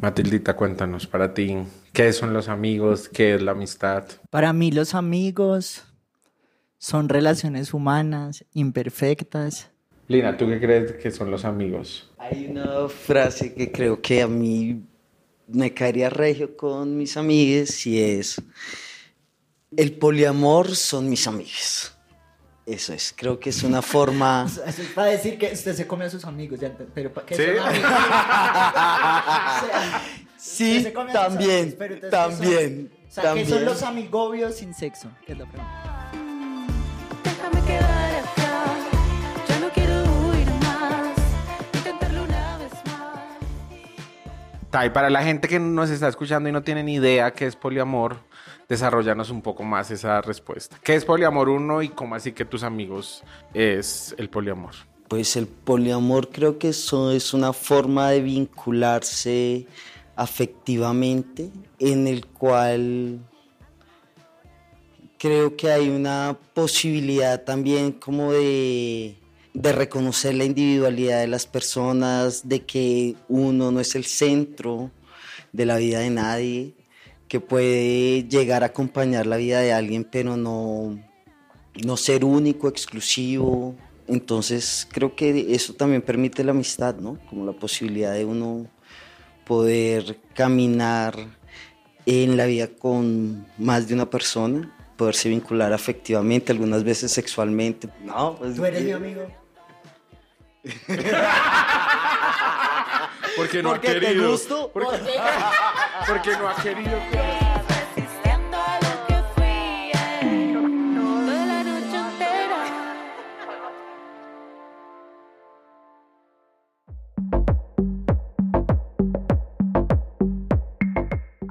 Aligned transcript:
Matildita, 0.00 0.56
cuéntanos 0.56 1.06
para 1.06 1.34
ti, 1.34 1.56
¿qué 1.92 2.12
son 2.12 2.32
los 2.32 2.48
amigos? 2.48 3.08
¿Qué 3.08 3.34
es 3.34 3.42
la 3.42 3.52
amistad? 3.52 4.04
Para 4.30 4.52
mí 4.52 4.70
los 4.70 4.94
amigos 4.94 5.84
son 6.78 7.08
relaciones 7.08 7.74
humanas, 7.74 8.44
imperfectas. 8.52 9.70
Lina, 10.08 10.36
¿tú 10.36 10.46
qué 10.46 10.60
crees 10.60 10.92
que 10.92 11.10
son 11.10 11.30
los 11.30 11.44
amigos? 11.44 12.10
Hay 12.18 12.46
una 12.46 12.88
frase 12.88 13.54
que 13.54 13.72
creo 13.72 14.00
que 14.00 14.22
a 14.22 14.28
mí 14.28 14.82
me 15.48 15.72
caería 15.72 16.10
regio 16.10 16.56
con 16.56 16.96
mis 16.96 17.16
amigues 17.16 17.86
y 17.86 18.00
es, 18.00 18.40
el 19.76 19.92
poliamor 19.92 20.74
son 20.74 21.08
mis 21.08 21.26
amigos. 21.26 21.95
Eso 22.66 22.92
es, 22.92 23.14
creo 23.16 23.38
que 23.38 23.50
es 23.50 23.62
una 23.62 23.80
forma... 23.80 24.44
Eso 24.66 24.82
es 24.82 24.88
para 24.88 25.08
decir 25.08 25.38
que 25.38 25.52
usted 25.52 25.74
se 25.74 25.86
come 25.86 26.04
a 26.06 26.10
sus 26.10 26.24
amigos, 26.24 26.58
ya, 26.58 26.72
pero 26.92 27.12
¿para 27.12 27.24
qué 27.26 27.36
¿Sí? 27.36 27.42
son 27.56 27.68
amigos? 27.68 27.90
O 29.62 29.66
sea, 29.66 30.02
Sí, 30.36 30.82
se 30.82 30.92
come 30.92 31.12
también, 31.12 31.60
amigos, 31.60 31.74
pero 31.78 31.94
¿qué 31.94 32.00
son? 32.02 32.10
también, 32.10 32.90
O 32.92 33.12
sea, 33.12 33.22
¿qué 33.22 33.28
son 33.40 33.48
también. 33.50 33.64
los 33.64 33.82
amigobios 33.82 34.54
sin 34.56 34.74
sexo? 34.74 35.08
Que 35.24 35.32
es 35.32 35.38
la 35.38 35.46
pregunta. 35.46 36.10
Déjame 37.24 37.60
quedar 37.66 38.14
acá, 38.16 38.64
ya 39.48 39.58
no 39.60 39.68
quiero 39.70 39.94
huir 40.04 40.46
más, 40.62 41.16
intentarlo 41.74 42.22
una 42.24 42.58
vez 42.58 42.72
más. 42.84 44.70
Tai, 44.70 44.92
para 44.92 45.08
la 45.10 45.22
gente 45.24 45.48
que 45.48 45.58
nos 45.58 45.90
está 45.90 46.08
escuchando 46.08 46.48
y 46.48 46.52
no 46.52 46.62
tiene 46.62 46.82
ni 46.84 46.94
idea 46.96 47.32
qué 47.32 47.46
es 47.46 47.56
poliamor, 47.56 48.18
desarrollanos 48.68 49.30
un 49.30 49.42
poco 49.42 49.62
más 49.62 49.90
esa 49.90 50.20
respuesta. 50.20 50.78
¿Qué 50.82 50.94
es 50.94 51.04
poliamor 51.04 51.48
uno 51.48 51.82
y 51.82 51.88
cómo 51.88 52.14
así 52.14 52.32
que 52.32 52.44
tus 52.44 52.62
amigos 52.62 53.22
es 53.54 54.14
el 54.18 54.28
poliamor? 54.28 54.74
Pues 55.08 55.36
el 55.36 55.46
poliamor 55.46 56.30
creo 56.30 56.58
que 56.58 56.70
eso 56.70 57.12
es 57.12 57.32
una 57.32 57.52
forma 57.52 58.10
de 58.10 58.20
vincularse 58.22 59.66
afectivamente 60.16 61.50
en 61.78 62.08
el 62.08 62.26
cual 62.26 63.20
creo 65.18 65.56
que 65.56 65.70
hay 65.70 65.88
una 65.88 66.36
posibilidad 66.54 67.44
también 67.44 67.92
como 67.92 68.32
de, 68.32 69.16
de 69.54 69.72
reconocer 69.72 70.34
la 70.34 70.44
individualidad 70.44 71.20
de 71.20 71.28
las 71.28 71.46
personas, 71.46 72.48
de 72.48 72.64
que 72.64 73.14
uno 73.28 73.70
no 73.70 73.80
es 73.80 73.94
el 73.94 74.04
centro 74.04 74.90
de 75.52 75.66
la 75.66 75.76
vida 75.76 76.00
de 76.00 76.10
nadie, 76.10 76.74
que 77.28 77.40
puede 77.40 78.24
llegar 78.24 78.62
a 78.62 78.66
acompañar 78.66 79.26
la 79.26 79.36
vida 79.36 79.60
de 79.60 79.72
alguien, 79.72 80.04
pero 80.04 80.36
no, 80.36 80.98
no 81.84 81.96
ser 81.96 82.24
único, 82.24 82.68
exclusivo. 82.68 83.74
Entonces 84.06 84.86
creo 84.92 85.16
que 85.16 85.54
eso 85.54 85.74
también 85.74 86.02
permite 86.02 86.44
la 86.44 86.52
amistad, 86.52 86.96
¿no? 86.96 87.18
Como 87.28 87.44
la 87.44 87.52
posibilidad 87.52 88.12
de 88.12 88.24
uno 88.24 88.66
poder 89.44 90.18
caminar 90.34 91.16
en 92.04 92.36
la 92.36 92.46
vida 92.46 92.68
con 92.68 93.46
más 93.58 93.88
de 93.88 93.94
una 93.94 94.08
persona, 94.08 94.72
poderse 94.96 95.28
vincular 95.28 95.72
afectivamente, 95.72 96.52
algunas 96.52 96.84
veces 96.84 97.12
sexualmente. 97.12 97.88
No, 98.04 98.36
pues, 98.36 98.56
¿Tú 98.56 98.64
eres 98.64 98.82
mi 98.82 98.90
eh, 98.90 98.94
amigo? 98.94 99.26
Porque 103.36 103.62
no 103.62 103.70
Porque 103.70 103.88
ha 103.88 103.94
te 103.94 104.00
querido. 104.00 104.30
gusto. 104.30 104.70
Porque, 104.72 104.96
porque 106.06 106.30
no 106.36 106.48
ha 106.48 106.54
querido. 106.62 106.98
Resistiendo 107.68 108.56
a 108.56 108.78
lo 108.80 109.06
que 109.06 109.14
fui, 109.34 109.92
toda 110.94 111.46
la 111.46 111.64
noche 111.64 111.96
entera. 111.96 112.62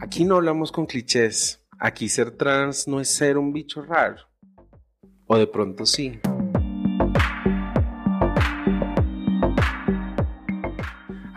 Aquí 0.01 0.23
no 0.23 0.35
hablamos 0.35 0.71
con 0.71 0.85
clichés. 0.85 1.61
Aquí 1.77 2.07
ser 2.07 2.31
trans 2.31 2.87
no 2.87 3.01
es 3.01 3.09
ser 3.09 3.37
un 3.37 3.51
bicho 3.51 3.81
raro. 3.81 4.29
O 5.27 5.37
de 5.37 5.47
pronto 5.47 5.85
sí. 5.85 6.19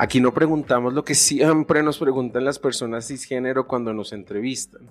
Aquí 0.00 0.20
no 0.20 0.32
preguntamos 0.32 0.94
lo 0.94 1.04
que 1.04 1.16
siempre 1.16 1.82
nos 1.82 1.98
preguntan 1.98 2.44
las 2.44 2.60
personas 2.60 3.08
cisgénero 3.08 3.66
cuando 3.66 3.92
nos 3.92 4.12
entrevistan. 4.12 4.88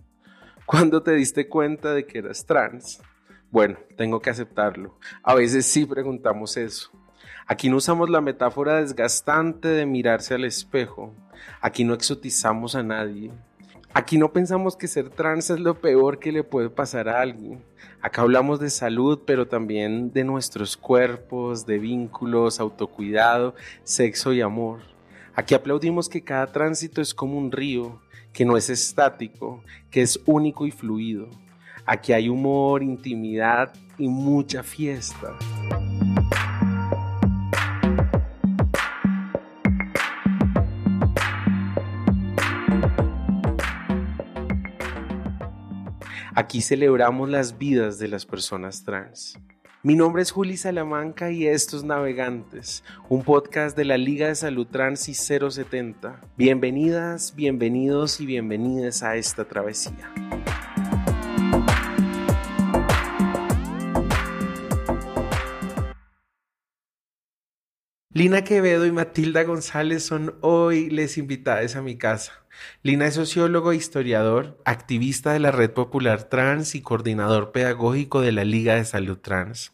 ¿Cuándo 0.66 1.01
te 1.01 1.12
diste 1.12 1.47
cuenta 1.47 1.94
de 1.94 2.06
que 2.06 2.18
eras 2.18 2.45
trans? 2.45 3.01
Bueno, 3.50 3.78
tengo 3.96 4.19
que 4.19 4.31
aceptarlo. 4.31 5.00
A 5.23 5.34
veces 5.34 5.66
sí 5.66 5.85
preguntamos 5.85 6.57
eso. 6.57 6.91
Aquí 7.46 7.69
no 7.69 7.78
usamos 7.78 8.09
la 8.09 8.19
metáfora 8.19 8.81
desgastante 8.81 9.69
de 9.69 9.85
mirarse 9.85 10.34
al 10.34 10.44
espejo. 10.44 11.13
Aquí 11.62 11.85
no 11.85 11.94
exotizamos 11.94 12.75
a 12.75 12.84
nadie. 12.84 13.31
Aquí 13.94 14.17
no 14.17 14.34
pensamos 14.34 14.75
que 14.75 14.90
ser 14.90 15.09
trans 15.09 15.50
es 15.50 15.62
lo 15.62 15.79
peor 15.79 16.19
que 16.19 16.34
le 16.34 16.44
puede 16.44 16.69
pasar 16.69 17.07
a 17.07 17.22
alguien. 17.22 17.63
Acá 18.01 18.23
hablamos 18.23 18.59
de 18.59 18.69
salud, 18.69 19.22
pero 19.25 19.47
también 19.47 20.12
de 20.12 20.25
nuestros 20.25 20.75
cuerpos, 20.75 21.66
de 21.66 21.79
vínculos, 21.79 22.59
autocuidado, 22.59 23.56
sexo 23.85 24.34
y 24.34 24.41
amor. 24.41 24.97
Aquí 25.39 25.53
aplaudimos 25.53 26.09
que 26.09 26.23
cada 26.23 26.47
tránsito 26.47 26.99
es 26.99 27.13
como 27.13 27.37
un 27.37 27.51
río, 27.51 28.01
que 28.33 28.43
no 28.43 28.57
es 28.57 28.71
estático, 28.71 29.63
que 29.91 30.01
es 30.01 30.19
único 30.25 30.65
y 30.65 30.71
fluido. 30.71 31.29
Aquí 31.85 32.11
hay 32.11 32.27
humor, 32.27 32.81
intimidad 32.81 33.71
y 33.99 34.07
mucha 34.07 34.63
fiesta. 34.63 35.37
Aquí 46.33 46.61
celebramos 46.61 47.29
las 47.29 47.59
vidas 47.59 47.99
de 47.99 48.07
las 48.07 48.25
personas 48.25 48.83
trans. 48.83 49.37
Mi 49.87 49.95
nombre 49.95 50.21
es 50.21 50.31
Juli 50.31 50.57
Salamanca 50.57 51.31
y 51.31 51.47
estos 51.47 51.85
Navegantes, 51.85 52.83
un 53.07 53.23
podcast 53.23 53.77
de 53.77 53.85
la 53.85 53.97
Liga 53.97 54.27
de 54.27 54.35
Salud 54.35 54.67
Trans 54.67 55.07
y 55.07 55.13
070. 55.13 56.19
Bienvenidas, 56.35 57.33
bienvenidos 57.33 58.19
y 58.19 58.25
bienvenidas 58.25 59.01
a 59.01 59.15
esta 59.15 59.45
travesía. 59.45 60.11
Lina 68.11 68.43
Quevedo 68.43 68.85
y 68.85 68.91
Matilda 68.91 69.43
González 69.43 70.03
son 70.03 70.35
hoy 70.41 70.89
les 70.89 71.17
invitadas 71.17 71.77
a 71.77 71.81
mi 71.81 71.97
casa. 71.97 72.33
Lina 72.84 73.07
es 73.07 73.16
sociólogo 73.16 73.72
e 73.72 73.75
historiador, 73.75 74.57
activista 74.66 75.34
de 75.34 75.40
la 75.40 75.51
Red 75.51 75.72
Popular 75.72 76.23
Trans 76.23 76.75
y 76.75 76.81
coordinador 76.81 77.51
pedagógico 77.51 78.22
de 78.22 78.31
la 78.31 78.44
Liga 78.44 78.75
de 78.75 78.85
Salud 78.85 79.18
Trans. 79.18 79.73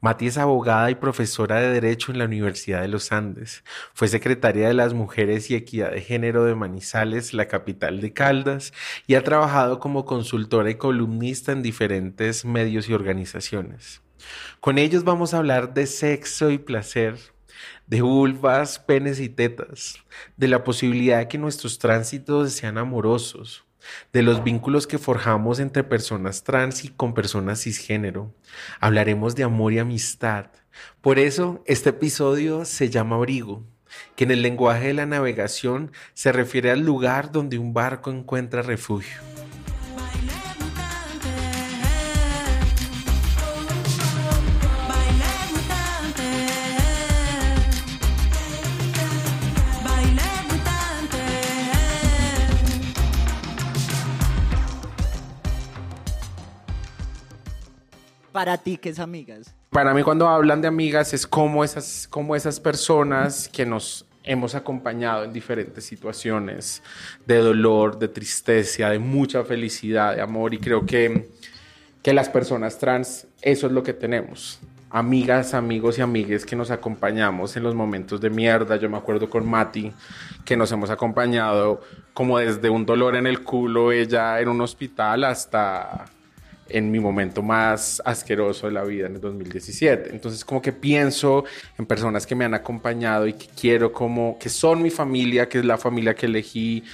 Mati 0.00 0.26
es 0.26 0.38
abogada 0.38 0.90
y 0.90 0.94
profesora 0.94 1.60
de 1.60 1.70
Derecho 1.70 2.12
en 2.12 2.18
la 2.18 2.24
Universidad 2.24 2.82
de 2.82 2.88
los 2.88 3.12
Andes. 3.12 3.64
Fue 3.94 4.08
secretaria 4.08 4.68
de 4.68 4.74
las 4.74 4.94
Mujeres 4.94 5.50
y 5.50 5.54
Equidad 5.54 5.92
de 5.92 6.00
Género 6.00 6.44
de 6.44 6.54
Manizales, 6.54 7.34
la 7.34 7.48
capital 7.48 8.00
de 8.00 8.12
Caldas, 8.12 8.72
y 9.06 9.14
ha 9.14 9.24
trabajado 9.24 9.78
como 9.80 10.04
consultora 10.04 10.70
y 10.70 10.76
columnista 10.76 11.52
en 11.52 11.62
diferentes 11.62 12.44
medios 12.44 12.88
y 12.88 12.94
organizaciones. 12.94 14.02
Con 14.60 14.78
ellos 14.78 15.04
vamos 15.04 15.34
a 15.34 15.38
hablar 15.38 15.74
de 15.74 15.86
sexo 15.86 16.50
y 16.50 16.58
placer, 16.58 17.16
de 17.86 18.02
vulvas, 18.02 18.78
penes 18.78 19.20
y 19.20 19.28
tetas, 19.28 19.96
de 20.36 20.48
la 20.48 20.64
posibilidad 20.64 21.18
de 21.18 21.28
que 21.28 21.38
nuestros 21.38 21.78
tránsitos 21.78 22.52
sean 22.52 22.78
amorosos, 22.78 23.64
de 24.12 24.22
los 24.22 24.44
vínculos 24.44 24.86
que 24.86 24.98
forjamos 24.98 25.60
entre 25.60 25.84
personas 25.84 26.44
trans 26.44 26.84
y 26.84 26.88
con 26.88 27.14
personas 27.14 27.62
cisgénero. 27.62 28.34
Hablaremos 28.80 29.34
de 29.34 29.44
amor 29.44 29.72
y 29.72 29.78
amistad. 29.78 30.46
Por 31.00 31.18
eso, 31.18 31.62
este 31.66 31.90
episodio 31.90 32.64
se 32.64 32.90
llama 32.90 33.16
Abrigo, 33.16 33.64
que 34.16 34.24
en 34.24 34.30
el 34.30 34.42
lenguaje 34.42 34.88
de 34.88 34.94
la 34.94 35.06
navegación 35.06 35.92
se 36.14 36.32
refiere 36.32 36.70
al 36.70 36.80
lugar 36.80 37.32
donde 37.32 37.58
un 37.58 37.72
barco 37.72 38.10
encuentra 38.10 38.62
refugio. 38.62 39.27
Para 58.38 58.56
ti, 58.56 58.76
¿qué 58.76 58.90
es 58.90 59.00
amigas? 59.00 59.52
Para 59.70 59.92
mí 59.92 60.04
cuando 60.04 60.28
hablan 60.28 60.62
de 60.62 60.68
amigas 60.68 61.12
es 61.12 61.26
como 61.26 61.64
esas, 61.64 62.06
como 62.08 62.36
esas 62.36 62.60
personas 62.60 63.48
que 63.48 63.66
nos 63.66 64.06
hemos 64.22 64.54
acompañado 64.54 65.24
en 65.24 65.32
diferentes 65.32 65.82
situaciones 65.82 66.80
de 67.26 67.38
dolor, 67.38 67.98
de 67.98 68.06
tristeza, 68.06 68.90
de 68.90 69.00
mucha 69.00 69.42
felicidad, 69.42 70.14
de 70.14 70.22
amor 70.22 70.54
y 70.54 70.58
creo 70.58 70.86
que, 70.86 71.32
que 72.00 72.12
las 72.12 72.28
personas 72.28 72.78
trans 72.78 73.26
eso 73.42 73.66
es 73.66 73.72
lo 73.72 73.82
que 73.82 73.92
tenemos. 73.92 74.60
amigas, 74.88 75.52
amigos 75.52 75.98
y 75.98 76.02
amigues 76.02 76.46
que 76.46 76.54
nos 76.54 76.70
acompañamos 76.70 77.56
en 77.56 77.64
los 77.64 77.74
momentos 77.74 78.20
de 78.20 78.30
mierda. 78.30 78.76
Yo 78.76 78.88
me 78.88 78.98
acuerdo 78.98 79.28
con 79.28 79.50
Mati 79.50 79.92
que 80.44 80.56
nos 80.56 80.70
hemos 80.70 80.90
acompañado 80.90 81.80
como 82.14 82.38
desde 82.38 82.70
un 82.70 82.86
dolor 82.86 83.16
en 83.16 83.26
el 83.26 83.42
culo, 83.42 83.90
ella 83.90 84.38
en 84.38 84.48
un 84.48 84.60
hospital, 84.60 85.24
hasta 85.24 86.04
en 86.68 86.90
mi 86.90 87.00
momento 87.00 87.42
más 87.42 88.02
asqueroso 88.04 88.66
de 88.66 88.72
la 88.72 88.84
vida 88.84 89.06
en 89.06 89.16
el 89.16 89.20
2017. 89.20 90.10
Entonces 90.10 90.44
como 90.44 90.62
que 90.62 90.72
pienso 90.72 91.44
en 91.78 91.86
personas 91.86 92.26
que 92.26 92.34
me 92.34 92.44
han 92.44 92.54
acompañado 92.54 93.26
y 93.26 93.34
que 93.34 93.46
quiero 93.58 93.92
como, 93.92 94.38
que 94.38 94.48
son 94.48 94.82
mi 94.82 94.90
familia, 94.90 95.48
que 95.48 95.58
es 95.58 95.64
la 95.64 95.78
familia 95.78 96.14
que 96.14 96.26
elegí, 96.26 96.84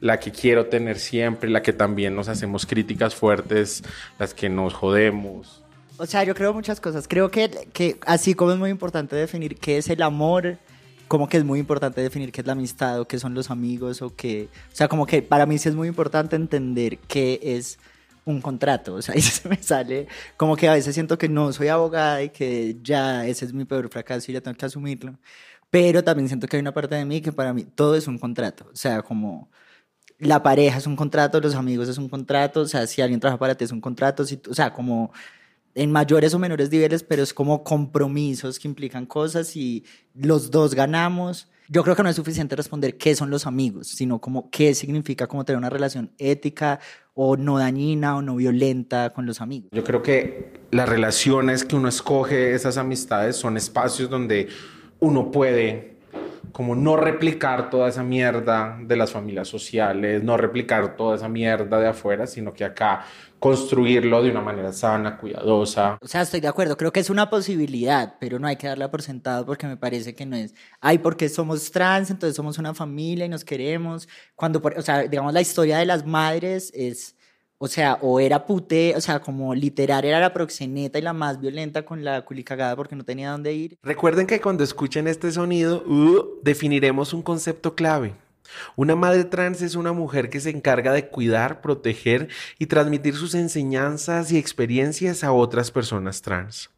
la 0.00 0.20
que 0.20 0.30
quiero 0.30 0.66
tener 0.66 0.98
siempre, 0.98 1.48
la 1.48 1.62
que 1.62 1.72
también 1.72 2.14
nos 2.14 2.28
hacemos 2.28 2.66
críticas 2.66 3.14
fuertes, 3.14 3.82
las 4.18 4.34
que 4.34 4.48
nos 4.48 4.74
jodemos. 4.74 5.64
O 5.96 6.06
sea, 6.06 6.24
yo 6.24 6.34
creo 6.34 6.52
muchas 6.52 6.80
cosas. 6.80 7.06
Creo 7.08 7.30
que, 7.30 7.50
que 7.72 7.98
así 8.06 8.34
como 8.34 8.52
es 8.52 8.58
muy 8.58 8.70
importante 8.70 9.16
definir 9.16 9.56
qué 9.56 9.78
es 9.78 9.88
el 9.88 10.02
amor, 10.02 10.58
como 11.08 11.28
que 11.28 11.36
es 11.36 11.44
muy 11.44 11.60
importante 11.60 12.00
definir 12.00 12.32
qué 12.32 12.40
es 12.40 12.46
la 12.46 12.54
amistad 12.54 13.00
o 13.00 13.06
qué 13.06 13.18
son 13.18 13.34
los 13.34 13.50
amigos 13.50 14.02
o 14.02 14.14
qué... 14.14 14.48
O 14.72 14.76
sea, 14.76 14.88
como 14.88 15.06
que 15.06 15.22
para 15.22 15.46
mí 15.46 15.58
sí 15.58 15.68
es 15.68 15.74
muy 15.74 15.88
importante 15.88 16.36
entender 16.36 16.98
qué 17.06 17.38
es 17.42 17.78
un 18.24 18.40
contrato. 18.40 18.94
O 18.94 19.02
sea, 19.02 19.14
ahí 19.14 19.20
se 19.22 19.48
me 19.48 19.62
sale 19.62 20.08
como 20.36 20.56
que 20.56 20.68
a 20.68 20.74
veces 20.74 20.94
siento 20.94 21.18
que 21.18 21.28
no 21.28 21.52
soy 21.52 21.68
abogada 21.68 22.22
y 22.22 22.30
que 22.30 22.78
ya 22.82 23.26
ese 23.26 23.44
es 23.44 23.52
mi 23.52 23.64
peor 23.64 23.88
fracaso 23.90 24.30
y 24.30 24.34
ya 24.34 24.40
tengo 24.40 24.56
que 24.56 24.66
asumirlo. 24.66 25.18
Pero 25.70 26.04
también 26.04 26.28
siento 26.28 26.46
que 26.46 26.56
hay 26.56 26.60
una 26.62 26.72
parte 26.74 26.94
de 26.94 27.04
mí 27.04 27.20
que 27.20 27.32
para 27.32 27.52
mí 27.52 27.64
todo 27.64 27.96
es 27.96 28.06
un 28.06 28.18
contrato. 28.18 28.68
O 28.72 28.76
sea, 28.76 29.02
como 29.02 29.50
la 30.18 30.42
pareja 30.42 30.78
es 30.78 30.86
un 30.86 30.96
contrato, 30.96 31.40
los 31.40 31.54
amigos 31.54 31.88
es 31.88 31.98
un 31.98 32.08
contrato, 32.08 32.60
o 32.60 32.66
sea, 32.66 32.86
si 32.86 33.02
alguien 33.02 33.20
trabaja 33.20 33.38
para 33.38 33.54
ti 33.56 33.64
es 33.64 33.72
un 33.72 33.80
contrato, 33.80 34.24
si, 34.24 34.40
o 34.48 34.54
sea, 34.54 34.72
como 34.72 35.12
en 35.74 35.90
mayores 35.92 36.34
o 36.34 36.38
menores 36.38 36.70
niveles, 36.70 37.02
pero 37.02 37.22
es 37.22 37.34
como 37.34 37.64
compromisos 37.64 38.58
que 38.58 38.68
implican 38.68 39.06
cosas 39.06 39.56
y 39.56 39.84
los 40.14 40.50
dos 40.50 40.74
ganamos. 40.74 41.48
Yo 41.68 41.82
creo 41.82 41.96
que 41.96 42.02
no 42.02 42.10
es 42.10 42.16
suficiente 42.16 42.56
responder 42.56 42.98
qué 42.98 43.14
son 43.14 43.30
los 43.30 43.46
amigos, 43.46 43.88
sino 43.88 44.20
como 44.20 44.50
qué 44.50 44.74
significa 44.74 45.26
como 45.26 45.44
tener 45.44 45.58
una 45.58 45.70
relación 45.70 46.12
ética 46.18 46.78
o 47.14 47.36
no 47.36 47.58
dañina 47.58 48.16
o 48.16 48.22
no 48.22 48.36
violenta 48.36 49.10
con 49.10 49.24
los 49.24 49.40
amigos. 49.40 49.70
Yo 49.72 49.82
creo 49.82 50.02
que 50.02 50.60
las 50.70 50.88
relaciones 50.88 51.64
que 51.64 51.76
uno 51.76 51.88
escoge, 51.88 52.54
esas 52.54 52.76
amistades, 52.76 53.36
son 53.36 53.56
espacios 53.56 54.10
donde 54.10 54.48
uno 55.00 55.30
puede 55.30 55.93
como 56.54 56.76
no 56.76 56.96
replicar 56.96 57.68
toda 57.68 57.88
esa 57.88 58.04
mierda 58.04 58.78
de 58.80 58.96
las 58.96 59.10
familias 59.10 59.48
sociales, 59.48 60.22
no 60.22 60.36
replicar 60.36 60.96
toda 60.96 61.16
esa 61.16 61.28
mierda 61.28 61.80
de 61.80 61.88
afuera, 61.88 62.28
sino 62.28 62.52
que 62.54 62.64
acá 62.64 63.04
construirlo 63.40 64.22
de 64.22 64.30
una 64.30 64.40
manera 64.40 64.72
sana, 64.72 65.18
cuidadosa. 65.18 65.98
O 66.00 66.06
sea, 66.06 66.22
estoy 66.22 66.38
de 66.40 66.46
acuerdo, 66.46 66.76
creo 66.76 66.92
que 66.92 67.00
es 67.00 67.10
una 67.10 67.28
posibilidad, 67.28 68.14
pero 68.20 68.38
no 68.38 68.46
hay 68.46 68.54
que 68.56 68.68
darla 68.68 68.88
por 68.88 69.02
sentado 69.02 69.44
porque 69.44 69.66
me 69.66 69.76
parece 69.76 70.14
que 70.14 70.26
no 70.26 70.36
es, 70.36 70.54
ay, 70.80 70.98
porque 70.98 71.28
somos 71.28 71.72
trans, 71.72 72.10
entonces 72.10 72.36
somos 72.36 72.56
una 72.58 72.72
familia 72.72 73.26
y 73.26 73.28
nos 73.28 73.44
queremos. 73.44 74.08
Cuando, 74.36 74.62
por- 74.62 74.78
o 74.78 74.82
sea, 74.82 75.02
digamos, 75.02 75.32
la 75.34 75.40
historia 75.40 75.78
de 75.78 75.86
las 75.86 76.06
madres 76.06 76.70
es, 76.72 77.16
o 77.64 77.66
sea, 77.66 77.98
o 78.02 78.20
era 78.20 78.44
pute, 78.44 78.92
o 78.94 79.00
sea, 79.00 79.20
como 79.20 79.54
literal 79.54 80.04
era 80.04 80.20
la 80.20 80.34
proxeneta 80.34 80.98
y 80.98 81.02
la 81.02 81.14
más 81.14 81.40
violenta 81.40 81.86
con 81.86 82.04
la 82.04 82.22
culicagada 82.22 82.76
porque 82.76 82.94
no 82.94 83.04
tenía 83.04 83.30
dónde 83.30 83.54
ir. 83.54 83.78
Recuerden 83.82 84.26
que 84.26 84.38
cuando 84.38 84.62
escuchen 84.62 85.08
este 85.08 85.32
sonido, 85.32 85.82
uh, 85.86 86.40
definiremos 86.42 87.14
un 87.14 87.22
concepto 87.22 87.74
clave. 87.74 88.16
Una 88.76 88.96
madre 88.96 89.24
trans 89.24 89.62
es 89.62 89.76
una 89.76 89.94
mujer 89.94 90.28
que 90.28 90.40
se 90.40 90.50
encarga 90.50 90.92
de 90.92 91.08
cuidar, 91.08 91.62
proteger 91.62 92.28
y 92.58 92.66
transmitir 92.66 93.16
sus 93.16 93.34
enseñanzas 93.34 94.30
y 94.30 94.36
experiencias 94.36 95.24
a 95.24 95.32
otras 95.32 95.70
personas 95.70 96.20
trans. 96.20 96.68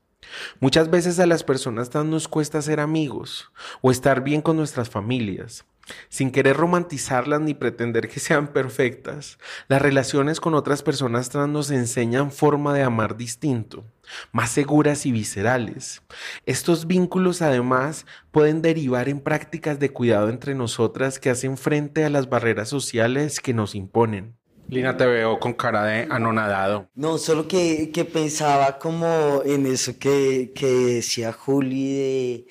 Muchas 0.61 0.89
veces 0.89 1.19
a 1.19 1.27
las 1.27 1.43
personas 1.43 1.91
trans 1.91 2.09
nos 2.09 2.29
cuesta 2.29 2.63
ser 2.63 2.79
amigos 2.79 3.51
o 3.81 3.91
estar 3.91 4.23
bien 4.23 4.41
con 4.41 4.57
nuestras 4.57 4.89
familias. 4.89 5.65
Sin 6.09 6.31
querer 6.31 6.57
romantizarlas 6.57 7.41
ni 7.41 7.55
pretender 7.55 8.09
que 8.09 8.21
sean 8.21 8.49
perfectas, 8.49 9.39
las 9.69 9.81
relaciones 9.81 10.41
con 10.41 10.55
otras 10.55 10.83
personas 10.83 11.29
trans 11.29 11.53
nos 11.53 11.71
enseñan 11.71 12.33
forma 12.33 12.75
de 12.75 12.83
amar 12.83 13.17
distinto, 13.17 13.85
más 14.33 14.51
seguras 14.51 15.07
y 15.07 15.13
viscerales. 15.13 16.03
Estos 16.45 16.87
vínculos 16.87 17.43
además 17.43 18.07
pueden 18.31 18.63
derivar 18.63 19.09
en 19.09 19.21
prácticas 19.21 19.79
de 19.79 19.91
cuidado 19.91 20.29
entre 20.29 20.55
nosotras 20.55 21.19
que 21.19 21.31
hacen 21.31 21.57
frente 21.57 22.05
a 22.05 22.11
las 22.11 22.29
barreras 22.29 22.69
sociales 22.69 23.41
que 23.41 23.55
nos 23.55 23.75
imponen. 23.75 24.37
Lina, 24.69 24.97
te 24.97 25.07
veo 25.07 25.39
con 25.39 25.53
cara 25.53 25.85
de 25.85 26.09
anonadado. 26.11 26.91
No, 26.97 27.19
solo 27.19 27.47
que, 27.47 27.93
que 27.93 28.05
pensaba 28.05 28.79
como 28.79 29.43
en 29.45 29.65
eso 29.67 29.97
que, 29.97 30.51
que 30.55 30.67
decía 30.67 31.33
Juli 31.33 31.93
de 31.95 32.47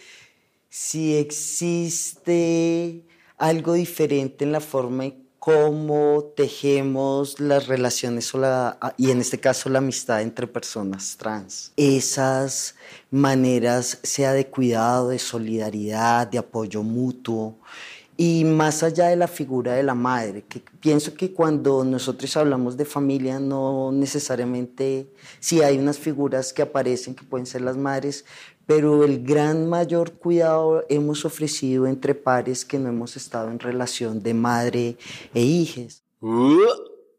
si 0.70 1.18
existe 1.18 3.05
algo 3.38 3.74
diferente 3.74 4.44
en 4.44 4.52
la 4.52 4.60
forma 4.60 5.06
en 5.06 5.26
cómo 5.46 6.34
tejemos 6.36 7.40
las 7.40 7.68
relaciones 7.68 8.34
o 8.34 8.40
la, 8.40 8.80
y 8.98 9.12
en 9.12 9.22
este 9.22 9.40
caso 9.40 9.70
la 9.70 9.78
amistad 9.78 10.24
entre 10.24 10.48
personas 10.48 11.18
trans. 11.18 11.72
Esas 11.78 12.74
maneras, 13.12 14.00
sea 14.02 14.34
de 14.34 14.48
cuidado, 14.48 15.10
de 15.10 15.20
solidaridad, 15.20 16.26
de 16.26 16.40
apoyo 16.40 16.82
mutuo, 16.82 17.60
y 18.18 18.46
más 18.46 18.82
allá 18.82 19.10
de 19.10 19.18
la 19.18 19.28
figura 19.28 19.74
de 19.74 19.84
la 19.84 19.94
madre, 19.94 20.46
que 20.48 20.64
pienso 20.80 21.14
que 21.14 21.34
cuando 21.34 21.84
nosotros 21.84 22.36
hablamos 22.38 22.78
de 22.78 22.86
familia, 22.86 23.40
no 23.40 23.92
necesariamente, 23.92 25.08
sí 25.42 25.62
hay 25.62 25.78
unas 25.78 26.00
figuras 26.00 26.54
que 26.54 26.62
aparecen 26.62 27.14
que 27.14 27.26
pueden 27.26 27.46
ser 27.46 27.62
las 27.62 27.76
madres, 27.76 28.24
pero 28.66 29.04
el 29.04 29.24
gran 29.24 29.70
mayor 29.70 30.14
cuidado 30.14 30.84
hemos 30.90 31.26
ofrecido 31.26 31.88
entre 31.88 32.16
pares 32.16 32.66
que 32.66 32.80
no 32.80 32.90
hemos 32.90 33.16
estado 33.16 33.50
en 33.50 33.60
relación 33.60 34.22
de 34.22 34.34
madre 34.34 34.98
e 35.34 35.42
hijes. 35.42 36.04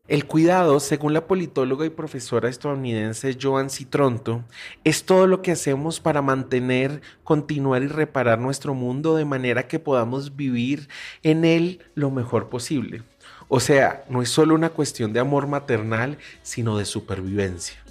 El 0.09 0.25
cuidado, 0.27 0.79
según 0.79 1.15
la 1.15 1.27
politóloga 1.27 1.85
y 1.85 1.91
profesora 1.91 2.49
estadounidense 2.49 3.37
Joan 3.41 3.71
Citronto, 3.71 4.45
es 4.85 5.05
todo 5.05 5.27
lo 5.27 5.43
que 5.43 5.51
hacemos 5.51 5.99
para 5.99 6.23
mantener, 6.23 7.01
continuar 7.25 7.83
y 7.83 7.89
reparar 7.89 8.39
nuestro 8.39 8.73
mundo 8.73 9.17
de 9.17 9.25
manera 9.25 9.67
que 9.67 9.81
podamos 9.81 10.37
vivir 10.37 10.89
en 11.25 11.45
él 11.45 11.81
lo 11.97 12.13
mejor 12.13 12.49
posible. 12.49 13.03
O 13.49 13.59
sea, 13.59 14.05
no 14.09 14.23
es 14.23 14.29
solo 14.29 14.55
una 14.55 14.71
cuestión 14.71 15.13
de 15.13 15.19
amor 15.19 15.49
maternal, 15.49 16.19
sino 16.43 16.79
de 16.79 16.85
supervivencia. 16.85 17.86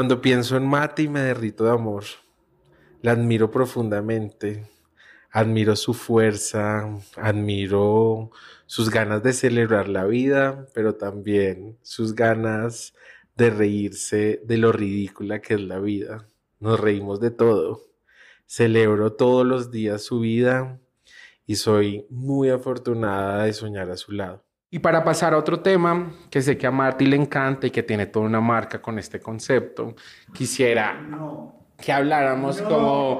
Cuando 0.00 0.22
pienso 0.22 0.56
en 0.56 0.66
Mati 0.66 1.08
me 1.08 1.20
derrito 1.20 1.64
de 1.64 1.72
amor. 1.72 2.04
La 3.02 3.12
admiro 3.12 3.50
profundamente. 3.50 4.66
Admiro 5.30 5.76
su 5.76 5.92
fuerza, 5.92 6.88
admiro 7.16 8.30
sus 8.64 8.88
ganas 8.88 9.22
de 9.22 9.34
celebrar 9.34 9.88
la 9.88 10.06
vida, 10.06 10.64
pero 10.72 10.94
también 10.94 11.76
sus 11.82 12.14
ganas 12.14 12.94
de 13.36 13.50
reírse 13.50 14.40
de 14.42 14.56
lo 14.56 14.72
ridícula 14.72 15.42
que 15.42 15.52
es 15.52 15.60
la 15.60 15.78
vida. 15.80 16.26
Nos 16.60 16.80
reímos 16.80 17.20
de 17.20 17.30
todo. 17.30 17.82
Celebro 18.46 19.12
todos 19.12 19.46
los 19.46 19.70
días 19.70 20.00
su 20.00 20.20
vida 20.20 20.80
y 21.44 21.56
soy 21.56 22.06
muy 22.08 22.48
afortunada 22.48 23.44
de 23.44 23.52
soñar 23.52 23.90
a 23.90 23.98
su 23.98 24.12
lado. 24.12 24.49
Y 24.70 24.78
para 24.78 25.02
pasar 25.02 25.34
a 25.34 25.38
otro 25.38 25.60
tema 25.60 26.12
que 26.30 26.40
sé 26.42 26.56
que 26.56 26.66
a 26.66 26.70
Marty 26.70 27.04
le 27.06 27.16
encanta 27.16 27.66
y 27.66 27.70
que 27.70 27.82
tiene 27.82 28.06
toda 28.06 28.26
una 28.26 28.40
marca 28.40 28.80
con 28.80 29.00
este 29.00 29.18
concepto, 29.18 29.96
quisiera 30.32 31.08
que 31.76 31.92
habláramos 31.92 32.62
como 32.62 33.18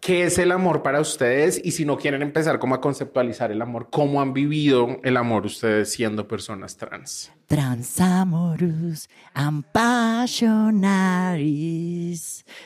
qué 0.00 0.24
es 0.24 0.36
el 0.38 0.50
amor 0.50 0.82
para 0.82 1.00
ustedes 1.00 1.60
y 1.62 1.70
si 1.70 1.84
no 1.84 1.96
quieren 1.96 2.22
empezar 2.22 2.58
como 2.58 2.74
a 2.74 2.80
conceptualizar 2.80 3.52
el 3.52 3.62
amor, 3.62 3.86
cómo 3.90 4.20
han 4.20 4.32
vivido 4.32 4.98
el 5.04 5.16
amor 5.16 5.46
ustedes 5.46 5.92
siendo 5.92 6.26
personas 6.26 6.76
trans. 6.76 7.30
Transamorous 7.46 9.08
and 9.34 9.64
passionaris. 9.72 10.84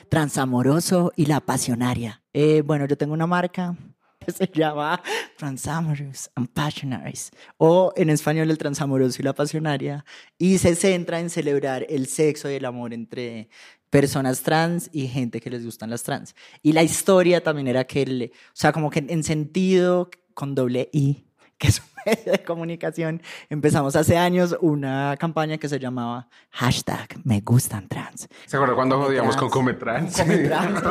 Transamoroso 0.09 1.13
y 1.15 1.27
la 1.27 1.41
pasionaria. 1.41 2.23
Eh, 2.33 2.63
bueno, 2.65 2.87
yo 2.87 2.97
tengo 2.97 3.13
una 3.13 3.27
marca 3.27 3.77
que 4.25 4.33
se 4.33 4.51
llama 4.53 5.01
Transamorous 5.37 6.31
and 6.35 6.49
Passionaries. 6.49 7.31
O 7.59 7.93
en 7.97 8.11
español, 8.11 8.51
el 8.51 8.59
transamoroso 8.59 9.21
y 9.21 9.25
la 9.25 9.35
pasionaria. 9.35 10.05
Y 10.39 10.59
se 10.59 10.75
centra 10.75 11.21
en 11.21 11.31
celebrar 11.31 11.87
el 11.89 12.07
sexo 12.07 12.51
y 12.51 12.55
el 12.55 12.65
amor 12.65 12.93
entre 12.95 13.49
personas 13.91 14.43
trans 14.43 14.91
y 14.93 15.07
gente 15.07 15.41
que 15.41 15.51
les 15.51 15.65
gustan 15.65 15.91
las 15.91 16.03
trans. 16.03 16.35
Y 16.63 16.73
la 16.73 16.83
historia 16.83 17.43
también 17.43 17.69
era 17.69 17.85
que, 17.85 18.03
el- 18.03 18.33
o 18.35 18.51
sea, 18.53 18.73
como 18.73 18.91
que 18.91 19.05
en 19.09 19.23
sentido 19.23 20.11
con 20.35 20.55
doble 20.55 20.89
I, 20.93 21.25
que 21.59 21.69
es 21.69 21.79
un 21.81 21.87
medio 22.05 22.33
de 22.33 22.43
comunicación, 22.43 23.23
empezamos 23.49 23.95
hace 23.95 24.17
años 24.19 24.57
una 24.61 25.17
campaña 25.17 25.57
que 25.59 25.69
se 25.69 25.79
llamaba 25.79 26.29
hashtag 26.51 27.09
me 27.25 27.41
gustan 27.41 27.87
trans. 27.89 28.29
¿Se 28.47 28.57
acuerda 28.57 28.75
cuando 28.75 29.01
jodíamos 29.01 29.37
con. 29.37 29.49
Come 29.49 29.75
Trans? 29.75 30.17
Come 30.19 30.39
trans. 30.49 30.83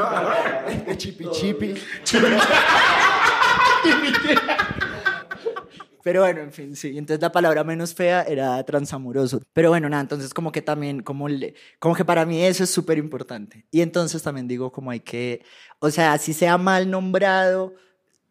Chipi 0.97 1.25
chipi. 1.31 1.75
Pero 6.03 6.19
bueno, 6.21 6.41
en 6.41 6.51
fin, 6.51 6.75
sí. 6.75 6.97
Entonces 6.97 7.21
la 7.21 7.31
palabra 7.31 7.63
menos 7.63 7.93
fea 7.95 8.23
era 8.23 8.61
transamoroso. 8.65 9.41
Pero 9.53 9.69
bueno, 9.69 9.87
nada, 9.87 10.01
entonces 10.01 10.33
como 10.33 10.51
que 10.51 10.61
también, 10.61 11.01
como, 11.01 11.29
le- 11.29 11.53
como 11.79 11.95
que 11.95 12.03
para 12.03 12.25
mí 12.25 12.41
eso 12.43 12.65
es 12.65 12.69
súper 12.69 12.97
importante. 12.97 13.65
Y 13.71 13.79
entonces 13.81 14.21
también 14.21 14.47
digo 14.47 14.69
como 14.71 14.91
hay 14.91 14.99
que, 14.99 15.43
o 15.79 15.89
sea, 15.89 16.17
si 16.17 16.33
sea 16.33 16.57
mal 16.57 16.91
nombrado, 16.91 17.73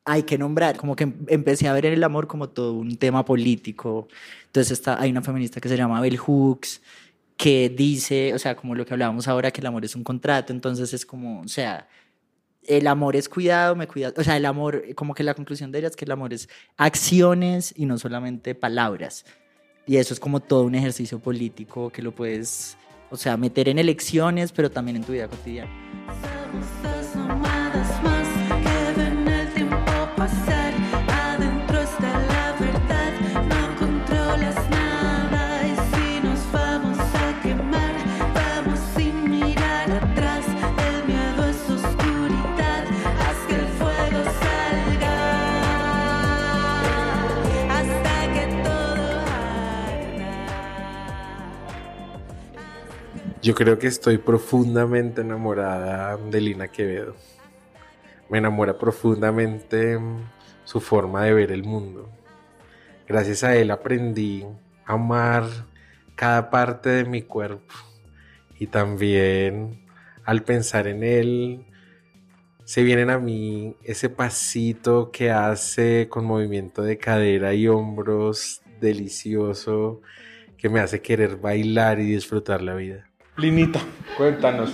hay 0.04 0.24
que 0.24 0.36
nombrar. 0.36 0.76
Como 0.76 0.94
que 0.96 1.04
em- 1.04 1.24
empecé 1.28 1.66
a 1.68 1.72
ver 1.72 1.86
en 1.86 1.94
el 1.94 2.04
amor 2.04 2.26
como 2.26 2.50
todo 2.50 2.74
un 2.74 2.96
tema 2.98 3.24
político. 3.24 4.06
Entonces 4.46 4.72
está, 4.72 5.00
hay 5.00 5.10
una 5.10 5.22
feminista 5.22 5.58
que 5.60 5.68
se 5.70 5.76
llama 5.78 6.00
Bell 6.02 6.18
Hooks 6.18 6.82
que 7.38 7.70
dice, 7.70 8.34
o 8.34 8.38
sea, 8.38 8.54
como 8.54 8.74
lo 8.74 8.84
que 8.84 8.92
hablábamos 8.92 9.26
ahora, 9.28 9.50
que 9.50 9.62
el 9.62 9.66
amor 9.66 9.84
es 9.86 9.96
un 9.96 10.04
contrato. 10.04 10.52
Entonces 10.52 10.92
es 10.92 11.06
como, 11.06 11.40
o 11.40 11.48
sea, 11.48 11.88
el 12.66 12.86
amor 12.86 13.16
es 13.16 13.28
cuidado, 13.28 13.74
me 13.74 13.86
cuida, 13.86 14.12
o 14.16 14.22
sea, 14.22 14.36
el 14.36 14.46
amor, 14.46 14.84
como 14.94 15.14
que 15.14 15.22
la 15.22 15.34
conclusión 15.34 15.72
de 15.72 15.80
ella 15.80 15.88
es 15.88 15.96
que 15.96 16.04
el 16.04 16.12
amor 16.12 16.32
es 16.32 16.48
acciones 16.76 17.74
y 17.76 17.86
no 17.86 17.98
solamente 17.98 18.54
palabras. 18.54 19.24
Y 19.86 19.96
eso 19.96 20.14
es 20.14 20.20
como 20.20 20.40
todo 20.40 20.62
un 20.62 20.74
ejercicio 20.74 21.18
político 21.18 21.90
que 21.90 22.02
lo 22.02 22.12
puedes, 22.12 22.76
o 23.10 23.16
sea, 23.16 23.36
meter 23.36 23.68
en 23.68 23.78
elecciones, 23.78 24.52
pero 24.52 24.70
también 24.70 24.96
en 24.96 25.04
tu 25.04 25.12
vida 25.12 25.28
cotidiana. 25.28 25.70
Yo 53.42 53.56
creo 53.56 53.76
que 53.76 53.88
estoy 53.88 54.18
profundamente 54.18 55.22
enamorada 55.22 56.16
de 56.16 56.40
Lina 56.40 56.68
Quevedo. 56.68 57.16
Me 58.30 58.38
enamora 58.38 58.78
profundamente 58.78 59.98
mm, 59.98 60.30
su 60.62 60.80
forma 60.80 61.24
de 61.24 61.34
ver 61.34 61.50
el 61.50 61.64
mundo. 61.64 62.08
Gracias 63.08 63.42
a 63.42 63.56
él 63.56 63.72
aprendí 63.72 64.44
a 64.84 64.92
amar 64.92 65.42
cada 66.14 66.50
parte 66.50 66.90
de 66.90 67.04
mi 67.04 67.22
cuerpo. 67.22 67.74
Y 68.60 68.68
también 68.68 69.88
al 70.24 70.44
pensar 70.44 70.86
en 70.86 71.02
él, 71.02 71.66
se 72.64 72.84
vienen 72.84 73.10
a 73.10 73.18
mí 73.18 73.74
ese 73.82 74.08
pasito 74.08 75.10
que 75.10 75.32
hace 75.32 76.06
con 76.08 76.26
movimiento 76.26 76.82
de 76.82 76.96
cadera 76.96 77.54
y 77.54 77.66
hombros 77.66 78.62
delicioso 78.80 80.00
que 80.56 80.68
me 80.68 80.78
hace 80.78 81.02
querer 81.02 81.38
bailar 81.38 81.98
y 81.98 82.04
disfrutar 82.04 82.62
la 82.62 82.76
vida. 82.76 83.11
Linita, 83.36 83.80
cuéntanos, 84.18 84.70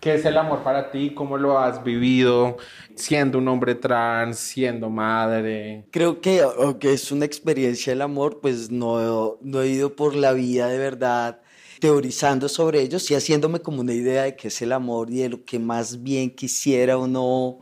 ¿qué 0.00 0.14
es 0.14 0.24
el 0.24 0.38
amor 0.38 0.62
para 0.62 0.90
ti? 0.90 1.12
¿Cómo 1.14 1.36
lo 1.36 1.58
has 1.58 1.84
vivido 1.84 2.56
siendo 2.94 3.36
un 3.36 3.46
hombre 3.48 3.74
trans, 3.74 4.38
siendo 4.38 4.88
madre? 4.88 5.84
Creo 5.90 6.22
que 6.22 6.40
aunque 6.40 6.94
es 6.94 7.12
una 7.12 7.26
experiencia 7.26 7.92
el 7.92 8.00
amor, 8.00 8.40
pues 8.40 8.70
no, 8.70 9.36
no 9.42 9.60
he 9.60 9.68
ido 9.68 9.94
por 9.94 10.14
la 10.14 10.32
vida 10.32 10.68
de 10.68 10.78
verdad 10.78 11.42
teorizando 11.78 12.48
sobre 12.48 12.80
ello, 12.80 12.98
sí 12.98 13.14
haciéndome 13.14 13.60
como 13.60 13.82
una 13.82 13.92
idea 13.92 14.22
de 14.22 14.36
qué 14.36 14.48
es 14.48 14.62
el 14.62 14.72
amor 14.72 15.10
y 15.10 15.18
de 15.18 15.28
lo 15.28 15.44
que 15.44 15.58
más 15.58 16.02
bien 16.02 16.30
quisiera 16.30 16.96
uno 16.96 17.58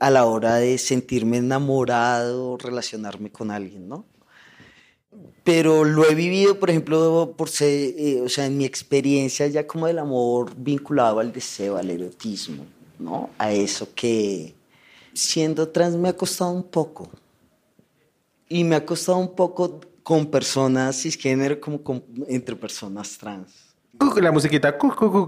a 0.00 0.10
la 0.10 0.24
hora 0.24 0.56
de 0.56 0.78
sentirme 0.78 1.36
enamorado, 1.36 2.56
relacionarme 2.56 3.30
con 3.30 3.50
alguien, 3.50 3.86
¿no? 3.86 4.06
Pero 5.44 5.84
lo 5.84 6.04
he 6.04 6.14
vivido, 6.14 6.58
por 6.58 6.70
ejemplo, 6.70 7.34
por 7.36 7.48
ser, 7.48 7.94
eh, 7.96 8.20
o 8.20 8.28
sea, 8.28 8.46
en 8.46 8.58
mi 8.58 8.64
experiencia 8.64 9.46
ya 9.46 9.66
como 9.66 9.86
del 9.86 9.98
amor 9.98 10.52
vinculado 10.56 11.20
al 11.20 11.32
deseo, 11.32 11.76
al 11.76 11.90
erotismo, 11.90 12.66
¿no? 12.98 13.30
A 13.38 13.52
eso 13.52 13.88
que 13.94 14.54
siendo 15.14 15.68
trans 15.68 15.96
me 15.96 16.10
ha 16.10 16.12
costado 16.16 16.50
un 16.50 16.62
poco. 16.62 17.08
Y 18.48 18.64
me 18.64 18.76
ha 18.76 18.84
costado 18.84 19.18
un 19.18 19.34
poco 19.34 19.80
con 20.02 20.26
personas 20.26 21.02
cisgénero 21.02 21.60
como 21.60 21.80
entre 22.28 22.56
personas 22.56 23.16
trans. 23.18 23.67
La 24.20 24.32
musiquita, 24.32 24.76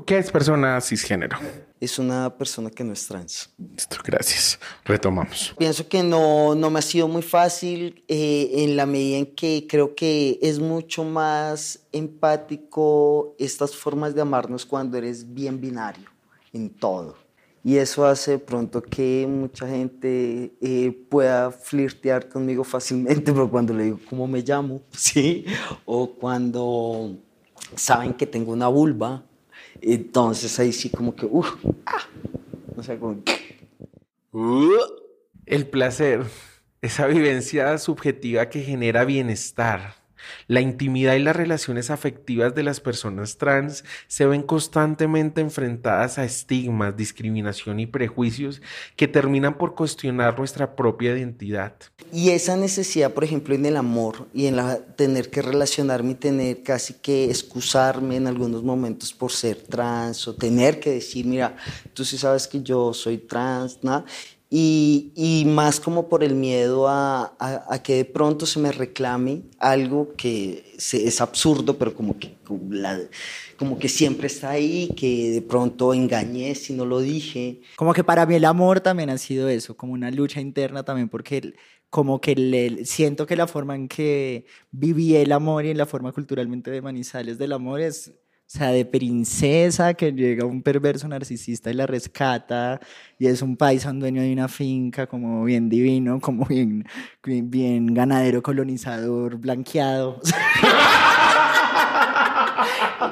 ¿qué 0.06 0.18
es 0.18 0.30
persona 0.30 0.80
cisgénero? 0.80 1.38
Es 1.80 1.98
una 1.98 2.36
persona 2.36 2.70
que 2.70 2.84
no 2.84 2.92
es 2.92 3.06
trans. 3.06 3.50
Listo, 3.56 3.96
gracias. 4.04 4.58
Retomamos. 4.84 5.54
Pienso 5.56 5.88
que 5.88 6.02
no, 6.02 6.54
no 6.54 6.70
me 6.70 6.80
ha 6.80 6.82
sido 6.82 7.08
muy 7.08 7.22
fácil 7.22 8.04
eh, 8.08 8.50
en 8.52 8.76
la 8.76 8.86
medida 8.86 9.18
en 9.18 9.34
que 9.34 9.66
creo 9.68 9.94
que 9.94 10.38
es 10.42 10.58
mucho 10.58 11.04
más 11.04 11.80
empático 11.92 13.34
estas 13.38 13.74
formas 13.74 14.14
de 14.14 14.20
amarnos 14.20 14.66
cuando 14.66 14.98
eres 14.98 15.32
bien 15.32 15.60
binario 15.60 16.10
en 16.52 16.68
todo. 16.70 17.16
Y 17.62 17.76
eso 17.76 18.06
hace 18.06 18.32
de 18.32 18.38
pronto 18.38 18.82
que 18.82 19.26
mucha 19.28 19.68
gente 19.68 20.52
eh, 20.60 21.06
pueda 21.08 21.50
flirtear 21.50 22.28
conmigo 22.28 22.64
fácilmente, 22.64 23.32
pero 23.32 23.50
cuando 23.50 23.74
le 23.74 23.84
digo 23.84 24.00
cómo 24.08 24.26
me 24.26 24.42
llamo, 24.42 24.82
¿sí? 24.90 25.44
O 25.84 26.10
cuando 26.10 27.16
saben 27.74 28.14
que 28.14 28.26
tengo 28.26 28.52
una 28.52 28.68
vulva, 28.68 29.22
entonces 29.80 30.58
ahí 30.58 30.72
sí 30.72 30.90
como 30.90 31.14
que, 31.14 31.26
uff, 31.26 31.54
ah, 31.86 32.06
o 32.76 32.82
sea, 32.82 32.98
como... 32.98 33.22
El 35.46 35.66
placer, 35.66 36.24
esa 36.82 37.06
vivencia 37.06 37.76
subjetiva 37.78 38.48
que 38.48 38.62
genera 38.62 39.04
bienestar. 39.04 39.99
La 40.46 40.60
intimidad 40.60 41.14
y 41.14 41.20
las 41.20 41.36
relaciones 41.36 41.90
afectivas 41.90 42.54
de 42.54 42.62
las 42.62 42.80
personas 42.80 43.38
trans 43.38 43.84
se 44.08 44.26
ven 44.26 44.42
constantemente 44.42 45.40
enfrentadas 45.40 46.18
a 46.18 46.24
estigmas, 46.24 46.96
discriminación 46.96 47.80
y 47.80 47.86
prejuicios 47.86 48.62
que 48.96 49.08
terminan 49.08 49.56
por 49.56 49.74
cuestionar 49.74 50.38
nuestra 50.38 50.76
propia 50.76 51.16
identidad. 51.16 51.74
Y 52.12 52.30
esa 52.30 52.56
necesidad, 52.56 53.12
por 53.12 53.24
ejemplo, 53.24 53.54
en 53.54 53.66
el 53.66 53.76
amor 53.76 54.28
y 54.34 54.46
en 54.46 54.56
la, 54.56 54.78
tener 54.78 55.30
que 55.30 55.42
relacionarme 55.42 56.12
y 56.12 56.14
tener 56.16 56.62
casi 56.62 56.94
que 56.94 57.26
excusarme 57.26 58.16
en 58.16 58.26
algunos 58.26 58.62
momentos 58.62 59.12
por 59.12 59.32
ser 59.32 59.56
trans 59.62 60.26
o 60.26 60.34
tener 60.34 60.80
que 60.80 60.90
decir, 60.90 61.26
mira, 61.26 61.56
tú 61.94 62.04
sí 62.04 62.18
sabes 62.18 62.46
que 62.46 62.62
yo 62.62 62.92
soy 62.92 63.18
trans, 63.18 63.78
¿no? 63.82 64.04
Y, 64.52 65.12
y 65.14 65.44
más 65.44 65.78
como 65.78 66.08
por 66.08 66.24
el 66.24 66.34
miedo 66.34 66.88
a, 66.88 67.36
a- 67.38 67.64
a 67.72 67.82
que 67.84 67.94
de 67.96 68.04
pronto 68.04 68.46
se 68.46 68.58
me 68.58 68.72
reclame 68.72 69.42
algo 69.60 70.14
que 70.16 70.74
se- 70.76 71.06
es 71.06 71.20
absurdo, 71.20 71.78
pero 71.78 71.94
como 71.94 72.18
que, 72.18 72.34
como, 72.44 72.72
la- 72.74 72.98
como 73.56 73.78
que 73.78 73.88
siempre 73.88 74.26
está 74.26 74.50
ahí, 74.50 74.88
que 74.96 75.30
de 75.30 75.42
pronto 75.42 75.94
engañé 75.94 76.54
si 76.56 76.72
no 76.72 76.84
lo 76.84 76.98
dije. 77.00 77.60
Como 77.76 77.92
que 77.94 78.02
para 78.02 78.26
mí 78.26 78.34
el 78.34 78.44
amor 78.44 78.80
también 78.80 79.10
ha 79.10 79.18
sido 79.18 79.48
eso, 79.48 79.76
como 79.76 79.92
una 79.92 80.10
lucha 80.10 80.40
interna 80.40 80.82
también, 80.84 81.08
porque 81.08 81.54
como 81.88 82.20
que 82.20 82.34
le- 82.34 82.84
siento 82.86 83.26
que 83.26 83.36
la 83.36 83.46
forma 83.46 83.74
en 83.76 83.86
que 83.88 84.46
viví 84.72 85.14
el 85.16 85.30
amor 85.32 85.64
y 85.64 85.70
en 85.70 85.78
la 85.78 85.86
forma 85.86 86.12
culturalmente 86.12 86.70
de 86.70 86.82
Manizales 86.82 87.38
del 87.38 87.52
amor 87.52 87.80
es, 87.80 88.12
o 88.52 88.58
sea, 88.58 88.72
de 88.72 88.84
princesa 88.84 89.94
que 89.94 90.10
llega 90.10 90.44
un 90.44 90.60
perverso 90.60 91.06
narcisista 91.06 91.70
y 91.70 91.74
la 91.74 91.86
rescata 91.86 92.80
y 93.16 93.28
es 93.28 93.42
un 93.42 93.56
paisa, 93.56 93.90
un 93.90 94.00
dueño 94.00 94.22
de 94.22 94.32
una 94.32 94.48
finca 94.48 95.06
como 95.06 95.44
bien 95.44 95.68
divino, 95.68 96.18
como 96.20 96.46
bien, 96.46 96.84
bien, 97.22 97.48
bien 97.48 97.94
ganadero, 97.94 98.42
colonizador, 98.42 99.36
blanqueado. 99.36 100.20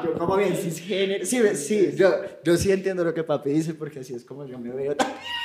Yo 0.04 0.14
como 0.18 0.36
bien 0.36 0.54
cisgénero. 0.54 1.24
Sí, 1.24 1.40
sí, 1.54 1.92
yo, 1.96 2.10
yo 2.44 2.56
sí 2.56 2.70
entiendo 2.70 3.04
lo 3.04 3.14
que 3.14 3.24
papi 3.24 3.50
dice 3.50 3.74
porque 3.74 4.00
así 4.00 4.14
es 4.14 4.24
como 4.24 4.44
yo 4.46 4.58
me 4.58 4.70
veo. 4.74 4.94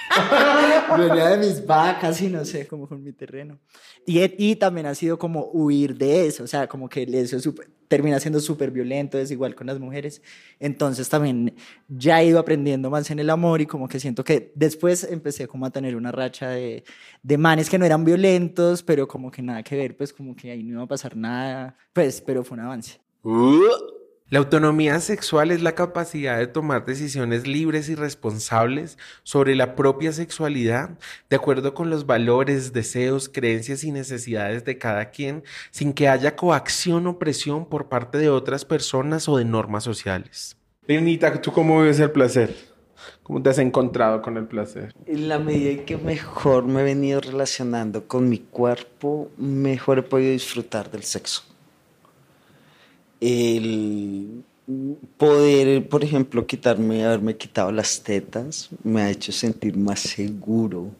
Venía 0.98 1.30
de 1.30 1.38
mis 1.38 1.66
vacas 1.66 2.22
y 2.22 2.28
no 2.30 2.46
sé, 2.46 2.68
como 2.68 2.88
con 2.88 3.04
mi 3.04 3.14
terreno. 3.14 3.58
Y, 4.06 4.22
y 4.38 4.56
también 4.56 4.86
ha 4.86 4.96
sido 4.96 5.18
como 5.18 5.50
huir 5.54 5.98
de 5.98 6.28
eso, 6.28 6.44
o 6.44 6.48
sea, 6.48 6.68
como 6.68 6.88
que 6.90 7.04
eso 7.04 7.38
es 7.38 7.44
súper- 7.44 7.70
termina 7.88 8.20
siendo 8.20 8.40
súper 8.40 8.70
violento, 8.72 9.18
desigual 9.18 9.56
con 9.56 9.68
las 9.68 9.80
mujeres. 9.80 10.22
Entonces 10.60 11.10
también 11.10 11.56
ya 11.88 12.22
he 12.22 12.28
ido 12.28 12.40
aprendiendo 12.40 12.90
más 12.90 13.10
en 13.12 13.20
el 13.20 13.30
amor 13.30 13.62
y 13.62 13.66
como 13.66 13.88
que 13.88 14.00
siento 14.00 14.24
que 14.24 14.52
después 14.56 15.04
empecé 15.04 15.48
como 15.48 15.66
a 15.66 15.72
tener 15.72 15.96
una 15.96 16.12
racha 16.12 16.50
de, 16.50 16.84
de 17.24 17.38
manes 17.38 17.70
que 17.70 17.78
no 17.80 17.86
eran 17.86 18.04
violentos, 18.06 18.84
pero 18.84 19.08
como 19.08 19.32
que 19.32 19.42
nada 19.42 19.64
que 19.64 19.76
ver, 19.76 19.96
pues 19.98 20.12
como 20.14 20.36
que 20.36 20.52
ahí 20.52 20.64
no 20.64 20.74
iba 20.74 20.84
a 20.84 20.88
pasar 20.88 21.16
nada, 21.16 21.78
pues, 21.94 22.22
pero 22.22 22.44
fue 22.44 22.56
un 22.58 22.64
avance. 22.66 23.00
La 24.34 24.40
autonomía 24.40 25.00
sexual 25.00 25.52
es 25.52 25.62
la 25.62 25.76
capacidad 25.76 26.40
de 26.40 26.48
tomar 26.48 26.86
decisiones 26.86 27.46
libres 27.46 27.88
y 27.88 27.94
responsables 27.94 28.98
sobre 29.22 29.54
la 29.54 29.76
propia 29.76 30.12
sexualidad 30.12 30.98
de 31.30 31.36
acuerdo 31.36 31.76
con 31.76 31.92
los 31.92 32.08
valores, 32.08 32.74
deseos, 32.74 33.30
creencias 33.30 33.84
y 33.84 33.92
necesidades 33.92 34.66
de 34.66 34.80
cada 34.80 35.12
quien 35.12 35.44
sin 35.70 35.94
que 35.94 36.08
haya 36.08 36.36
coacción 36.36 37.06
o 37.06 37.20
presión 37.20 37.68
por 37.68 37.90
parte 37.90 38.18
de 38.18 38.30
otras 38.30 38.66
personas 38.66 39.30
o 39.30 39.38
de 39.38 39.46
normas 39.46 39.84
sociales. 39.84 40.58
Linita, 40.88 41.40
¿tú 41.40 41.52
cómo 41.52 41.80
vives 41.82 42.00
el 42.00 42.10
placer? 42.10 42.56
¿Cómo 43.22 43.40
te 43.40 43.52
has 43.52 43.60
encontrado 43.60 44.24
con 44.24 44.38
el 44.38 44.48
placer? 44.48 44.96
En 45.06 45.30
la 45.30 45.38
medida 45.38 45.70
en 45.70 45.86
que 45.86 45.98
mejor 45.98 46.66
me 46.66 46.82
he 46.82 46.84
venido 46.84 47.22
relacionando 47.22 48.08
con 48.08 48.30
mi 48.30 48.40
cuerpo, 48.40 49.30
mejor 49.38 50.00
he 50.00 50.02
podido 50.02 50.32
disfrutar 50.32 50.90
del 50.90 51.04
sexo. 51.04 51.53
El 53.26 54.44
poder, 55.18 55.88
por 55.88 56.04
ejemplo, 56.04 56.46
quitarme, 56.46 57.06
haberme 57.06 57.38
quitado 57.38 57.72
las 57.72 58.02
tetas, 58.02 58.70
me 58.84 59.02
ha 59.02 59.10
hecho 59.10 59.32
sentir 59.32 59.78
más 59.78 60.00
seguro 60.00 60.92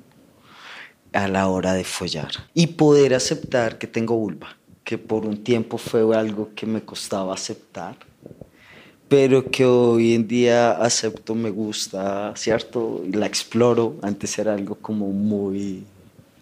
a 1.12 1.28
la 1.28 1.48
hora 1.48 1.74
de 1.74 1.84
follar. 1.84 2.32
Y 2.54 2.68
poder 2.68 3.14
aceptar 3.14 3.78
que 3.78 3.88
tengo 3.88 4.16
vulva, 4.16 4.56
que 4.84 4.98
por 4.98 5.26
un 5.26 5.44
tiempo 5.44 5.78
fue 5.78 6.02
algo 6.16 6.50
que 6.56 6.66
me 6.66 6.82
costaba 6.82 7.34
aceptar 7.34 7.98
pero 9.14 9.52
que 9.52 9.64
hoy 9.64 10.16
en 10.16 10.28
día 10.28 10.72
acepto, 10.72 11.36
me 11.36 11.52
gusta, 11.52 12.34
¿cierto? 12.36 13.04
Y 13.08 13.12
la 13.12 13.28
exploro. 13.28 13.96
Antes 14.02 14.40
era 14.40 14.56
algo 14.56 14.74
como 14.74 15.08
muy... 15.12 15.84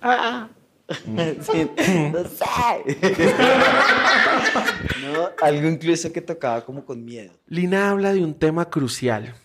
Ah, 0.02 0.48
sí, 1.41 1.69
no 2.13 2.24
sé. 2.25 2.45
¿No? 5.01 5.29
Algo 5.41 5.67
incluso 5.67 6.12
que 6.12 6.21
tocaba 6.21 6.65
como 6.65 6.86
con 6.86 7.03
miedo. 7.03 7.31
Lina 7.48 7.89
habla 7.89 8.13
de 8.13 8.24
un 8.24 8.33
tema 8.33 8.69
crucial, 8.69 9.36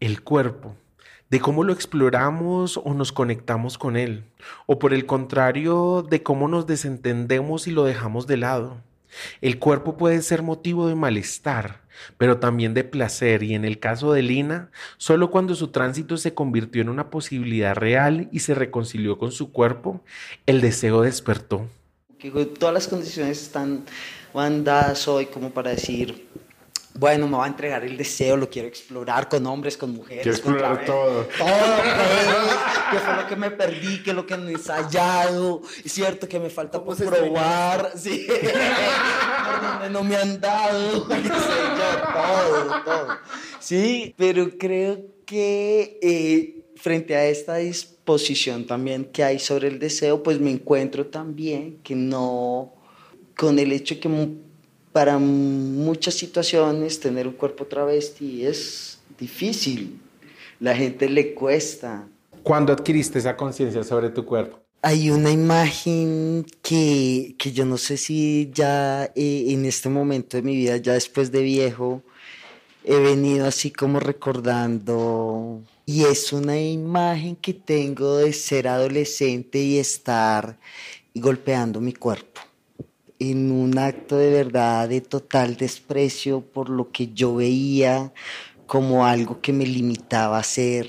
el 0.00 0.22
cuerpo, 0.22 0.74
de 1.30 1.40
cómo 1.40 1.64
lo 1.64 1.72
exploramos 1.72 2.76
o 2.76 2.94
nos 2.94 3.12
conectamos 3.12 3.78
con 3.78 3.96
él, 3.96 4.24
o 4.66 4.78
por 4.78 4.94
el 4.94 5.06
contrario, 5.06 6.06
de 6.08 6.22
cómo 6.22 6.48
nos 6.48 6.66
desentendemos 6.66 7.66
y 7.66 7.72
lo 7.72 7.84
dejamos 7.84 8.26
de 8.26 8.36
lado. 8.36 8.76
El 9.40 9.58
cuerpo 9.58 9.96
puede 9.96 10.22
ser 10.22 10.42
motivo 10.42 10.88
de 10.88 10.94
malestar, 10.94 11.82
pero 12.18 12.38
también 12.38 12.74
de 12.74 12.84
placer 12.84 13.42
y 13.42 13.54
en 13.54 13.64
el 13.64 13.78
caso 13.78 14.12
de 14.12 14.22
Lina, 14.22 14.70
solo 14.96 15.30
cuando 15.30 15.54
su 15.54 15.68
tránsito 15.68 16.16
se 16.16 16.34
convirtió 16.34 16.82
en 16.82 16.88
una 16.88 17.10
posibilidad 17.10 17.74
real 17.74 18.28
y 18.32 18.40
se 18.40 18.54
reconcilió 18.54 19.18
con 19.18 19.32
su 19.32 19.52
cuerpo, 19.52 20.02
el 20.46 20.60
deseo 20.60 21.02
despertó. 21.02 21.66
Todas 22.58 22.74
las 22.74 22.88
condiciones 22.88 23.42
están 23.42 23.84
dadas 24.34 25.06
hoy 25.08 25.26
como 25.26 25.50
para 25.50 25.70
decir, 25.70 26.26
bueno, 26.98 27.28
me 27.28 27.36
va 27.36 27.44
a 27.44 27.48
entregar 27.48 27.84
el 27.84 27.96
deseo, 27.96 28.36
lo 28.36 28.48
quiero 28.48 28.68
explorar 28.68 29.28
con 29.28 29.46
hombres, 29.46 29.76
con 29.76 29.92
mujeres. 29.92 30.22
Quiero 30.22 30.42
con 30.42 30.54
explorar 30.54 30.84
travestis, 30.84 31.38
todo. 31.38 31.46
Todo, 31.46 31.76
pues, 31.82 32.90
que 32.90 32.98
fue 32.98 33.16
lo 33.16 33.26
que 33.28 33.36
me 33.36 33.50
perdí, 33.50 34.02
que 34.02 34.10
es 34.10 34.16
lo 34.16 34.26
que 34.26 34.36
no 34.36 34.48
he 34.48 34.52
ensayado, 34.52 35.62
es 35.84 35.92
cierto 35.92 36.28
que 36.28 36.38
me 36.38 36.50
falta 36.50 36.82
por 36.82 36.96
probar, 36.96 37.92
sí, 37.96 38.26
por 39.46 39.68
donde 39.68 39.90
no 39.90 40.04
me 40.04 40.16
han 40.16 40.40
dado, 40.40 41.06
qué 41.08 41.14
sé 41.14 41.28
yo, 41.28 42.02
todo, 42.12 42.84
todo. 42.84 43.08
Sí, 43.60 44.14
pero 44.16 44.56
creo 44.58 45.04
que 45.24 45.98
eh, 46.00 46.64
frente 46.76 47.16
a 47.16 47.26
esta 47.26 47.56
disposición 47.56 48.66
también 48.66 49.06
que 49.06 49.24
hay 49.24 49.38
sobre 49.38 49.68
el 49.68 49.78
deseo, 49.78 50.22
pues 50.22 50.38
me 50.40 50.50
encuentro 50.50 51.06
también 51.06 51.78
que 51.82 51.94
no, 51.94 52.74
con 53.36 53.58
el 53.58 53.72
hecho 53.72 53.98
que 54.00 54.08
para 54.96 55.18
muchas 55.18 56.14
situaciones 56.14 56.98
tener 56.98 57.28
un 57.28 57.34
cuerpo 57.34 57.66
travesti 57.66 58.46
es 58.46 58.98
difícil, 59.18 60.00
la 60.58 60.74
gente 60.74 61.06
le 61.10 61.34
cuesta. 61.34 62.08
¿Cuándo 62.42 62.72
adquiriste 62.72 63.18
esa 63.18 63.36
conciencia 63.36 63.84
sobre 63.84 64.08
tu 64.08 64.24
cuerpo? 64.24 64.58
Hay 64.80 65.10
una 65.10 65.30
imagen 65.30 66.46
que, 66.62 67.34
que 67.36 67.52
yo 67.52 67.66
no 67.66 67.76
sé 67.76 67.98
si 67.98 68.50
ya 68.54 69.04
eh, 69.14 69.44
en 69.48 69.66
este 69.66 69.90
momento 69.90 70.38
de 70.38 70.42
mi 70.42 70.56
vida, 70.56 70.78
ya 70.78 70.94
después 70.94 71.30
de 71.30 71.42
viejo, 71.42 72.02
he 72.82 72.98
venido 72.98 73.44
así 73.46 73.70
como 73.70 74.00
recordando. 74.00 75.60
Y 75.84 76.04
es 76.04 76.32
una 76.32 76.58
imagen 76.58 77.36
que 77.36 77.52
tengo 77.52 78.16
de 78.16 78.32
ser 78.32 78.66
adolescente 78.66 79.58
y 79.58 79.76
estar 79.76 80.56
golpeando 81.14 81.82
mi 81.82 81.92
cuerpo 81.92 82.35
en 83.18 83.50
un 83.50 83.78
acto 83.78 84.16
de 84.16 84.30
verdad 84.30 84.88
de 84.88 85.00
total 85.00 85.56
desprecio 85.56 86.40
por 86.40 86.68
lo 86.68 86.90
que 86.90 87.12
yo 87.12 87.36
veía 87.36 88.12
como 88.66 89.06
algo 89.06 89.40
que 89.40 89.52
me 89.52 89.66
limitaba 89.66 90.36
a 90.36 90.40
hacer 90.40 90.88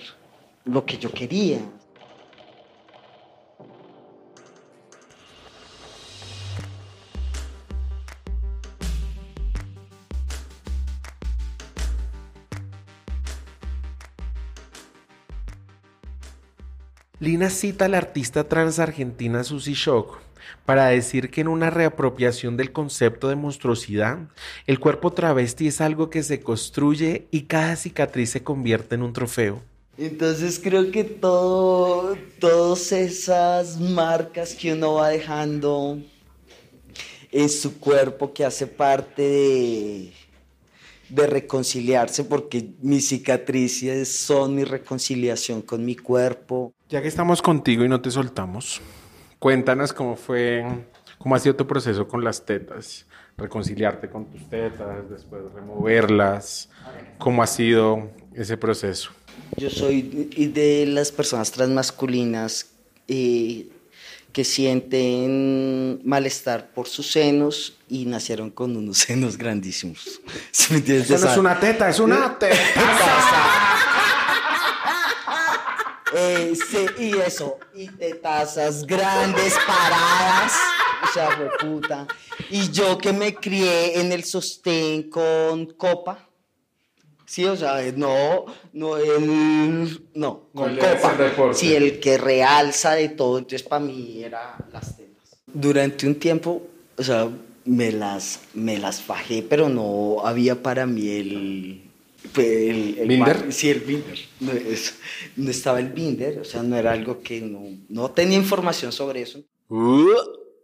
lo 0.66 0.86
que 0.86 0.98
yo 0.98 1.12
quería. 1.12 1.60
Lina 17.20 17.50
cita 17.50 17.86
a 17.86 17.88
la 17.88 17.98
artista 17.98 18.48
trans 18.48 18.78
argentina 18.78 19.44
Susie 19.44 19.74
Shock 19.74 20.27
para 20.66 20.88
decir 20.88 21.30
que 21.30 21.42
en 21.42 21.48
una 21.48 21.70
reapropiación 21.70 22.58
del 22.58 22.72
concepto 22.72 23.30
de 23.30 23.36
monstruosidad, 23.36 24.20
el 24.66 24.80
cuerpo 24.80 25.14
travesti 25.14 25.68
es 25.68 25.82
algo 25.82 26.10
que 26.10 26.24
se 26.24 26.40
construye 26.42 27.28
y 27.32 27.44
cada 27.44 27.76
cicatriz 27.76 28.32
se 28.32 28.44
convierte 28.44 28.96
en 28.96 29.04
un 29.04 29.14
trofeo. 29.14 29.62
Entonces 29.98 30.60
creo 30.64 30.92
que 30.92 31.04
todo, 31.04 32.16
todas 32.40 32.92
esas 32.92 33.80
marcas 33.80 34.54
que 34.54 34.74
uno 34.74 34.96
va 34.96 35.10
dejando 35.10 36.00
en 37.32 37.50
su 37.50 37.80
cuerpo 37.80 38.32
que 38.32 38.46
hace 38.46 38.68
parte 38.68 39.22
de, 39.24 40.14
de 41.10 41.28
reconciliarse, 41.28 42.24
porque 42.24 42.74
mis 42.82 43.08
cicatrices 43.08 44.12
son 44.12 44.56
mi 44.56 44.64
reconciliación 44.64 45.62
con 45.62 45.84
mi 45.84 45.96
cuerpo. 45.96 46.74
Ya 46.90 47.02
que 47.02 47.08
estamos 47.08 47.42
contigo 47.42 47.84
y 47.84 47.90
no 47.90 48.02
te 48.02 48.12
soltamos, 48.12 48.82
cuéntanos 49.48 49.94
cómo 49.94 50.18
fue, 50.18 50.66
cómo 51.18 51.34
ha 51.34 51.40
sido 51.40 51.56
tu 51.56 51.66
proceso 51.66 52.06
con 52.06 52.22
las 52.22 52.46
tetas, 52.46 53.06
reconciliarte 53.38 54.10
con 54.10 54.26
tus 54.26 54.50
tetas, 54.50 55.10
después 55.10 55.42
removerlas, 55.56 56.68
cómo 57.18 57.42
ha 57.42 57.48
sido 57.48 58.12
ese 58.34 58.58
proceso. 58.58 59.12
Yo 59.56 59.70
soy 59.70 60.02
de 60.54 60.86
las 60.88 61.14
personas 61.14 61.50
transmasculinas 61.54 62.72
eh, 63.08 63.70
que 64.34 64.44
sienten 64.44 66.02
malestar 66.04 66.72
por 66.72 66.90
sus 66.90 67.10
senos 67.10 67.78
y 67.88 68.04
nacieron 68.04 68.50
con 68.50 68.76
unos 68.76 68.98
senos 68.98 69.38
grandísimos. 69.38 70.20
¿Sí 70.52 70.74
me 70.74 70.80
entiendes? 70.80 71.10
Eso 71.10 71.26
no 71.26 71.32
es 71.32 71.38
una 71.38 71.58
teta, 71.58 71.88
es 71.88 72.00
una 72.02 72.38
teta. 72.38 73.67
Eh, 76.20 76.54
sí, 76.56 76.86
y 76.98 77.18
eso, 77.20 77.60
y 77.76 77.88
de 77.90 78.16
tazas 78.16 78.88
grandes, 78.88 79.54
paradas, 79.68 80.54
o 81.04 81.14
sea, 81.14 81.30
fue 81.30 81.50
puta. 81.60 82.08
Y 82.50 82.72
yo 82.72 82.98
que 82.98 83.14
me 83.14 83.36
crié 83.36 84.00
en 84.00 84.12
el 84.12 84.24
sostén 84.24 85.12
con 85.12 85.68
copa, 85.74 86.28
sí, 87.24 87.46
o 87.46 87.56
sea, 87.56 87.80
no, 87.96 88.46
no, 88.74 88.98
el, 88.98 90.08
no, 90.16 90.50
con 90.56 90.76
copa. 90.76 91.54
Sí, 91.54 91.76
el 91.76 92.00
que 92.00 92.18
realza 92.18 92.94
de 92.94 93.10
todo, 93.10 93.38
entonces 93.38 93.62
para 93.62 93.86
mí 93.86 94.24
era 94.24 94.58
las 94.74 94.98
tetas. 94.98 95.38
Durante 95.46 96.08
un 96.08 96.16
tiempo, 96.16 96.64
o 96.98 97.04
sea, 97.04 97.30
me 97.66 97.92
las, 97.92 98.40
me 98.56 98.80
las 98.80 99.04
fajé, 99.04 99.44
pero 99.44 99.70
no 99.70 100.26
había 100.26 100.64
para 100.64 100.88
mí 100.88 101.10
el... 101.10 101.87
el, 102.36 102.98
el 103.00 103.08
¿Binder? 103.08 103.52
Sí, 103.54 103.70
el 103.70 103.80
binder. 103.82 104.18
No, 104.40 104.52
es- 104.52 104.96
no 105.36 105.50
estaba 105.52 105.80
el 105.80 105.90
binder, 105.90 106.40
o 106.40 106.44
sea, 106.44 106.64
no 106.64 106.76
era 106.76 106.92
algo 106.92 107.22
que 107.22 107.42
no, 107.42 107.62
no 107.90 108.12
tenía 108.12 108.38
información 108.38 108.92
sobre 108.92 109.22
eso. 109.22 109.40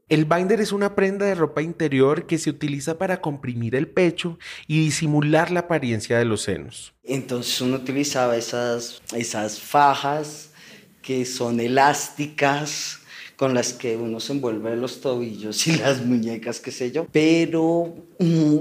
El 0.10 0.26
binder 0.26 0.62
es 0.62 0.72
una 0.72 0.96
prenda 0.96 1.26
de 1.26 1.34
ropa 1.36 1.62
interior 1.62 2.28
que 2.28 2.38
se 2.38 2.50
utiliza 2.50 2.98
para 2.98 3.22
comprimir 3.22 3.76
el 3.76 3.88
pecho 3.88 4.38
y 4.68 4.80
disimular 4.86 5.50
la 5.50 5.62
apariencia 5.62 6.18
de 6.20 6.26
los 6.26 6.42
senos. 6.42 6.94
Entonces 7.04 7.60
uno 7.62 7.78
utilizaba 7.78 8.38
esas, 8.38 9.02
esas 9.16 9.60
fajas 9.60 10.52
que 11.02 11.26
son 11.26 11.60
elásticas, 11.60 13.00
con 13.36 13.54
las 13.56 13.74
que 13.74 13.98
uno 13.98 14.20
se 14.20 14.34
envuelve 14.34 14.76
los 14.78 15.02
tobillos 15.02 15.66
y 15.68 15.78
las 15.78 16.06
muñecas, 16.06 16.60
qué 16.60 16.72
sé 16.72 16.92
yo. 16.92 17.08
Pero 17.12 17.94
mm, 18.20 18.58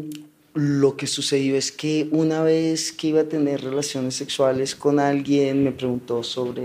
lo 0.55 0.97
que 0.97 1.07
sucedió 1.07 1.57
es 1.57 1.73
que 1.73 2.09
una 2.11 2.43
vez 2.43 2.93
que 2.93 3.09
iba 3.09 3.23
a 3.23 3.29
tener 3.29 3.63
relaciones 3.63 4.15
sexuales 4.15 4.75
con 4.75 5.01
alguien, 5.01 5.65
me 5.65 5.73
preguntó 5.73 6.23
sobre 6.23 6.63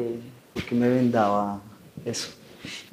por 0.53 0.63
qué 0.63 0.75
me 0.75 0.89
vendaba 0.89 1.61
eso. 2.05 2.29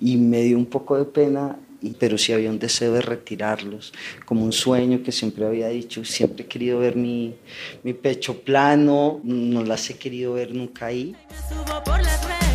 Y 0.00 0.16
me 0.16 0.42
dio 0.42 0.56
un 0.56 0.66
poco 0.66 0.96
de 0.96 1.04
pena 1.04 1.58
pero 1.98 2.16
sí 2.16 2.32
había 2.32 2.50
un 2.50 2.58
deseo 2.58 2.92
de 2.92 3.02
retirarlos, 3.02 3.92
como 4.24 4.44
un 4.44 4.52
sueño 4.52 5.02
que 5.02 5.12
siempre 5.12 5.46
había 5.46 5.68
dicho, 5.68 6.04
siempre 6.04 6.44
he 6.44 6.48
querido 6.48 6.78
ver 6.78 6.96
mi, 6.96 7.34
mi 7.82 7.92
pecho 7.92 8.40
plano, 8.40 9.20
no 9.22 9.62
las 9.64 9.90
he 9.90 9.94
querido 9.94 10.34
ver 10.34 10.54
nunca 10.54 10.86
ahí. 10.86 11.14
Subo 11.48 11.84
por 11.84 12.00
las 12.02 12.24
rejas, 12.24 12.53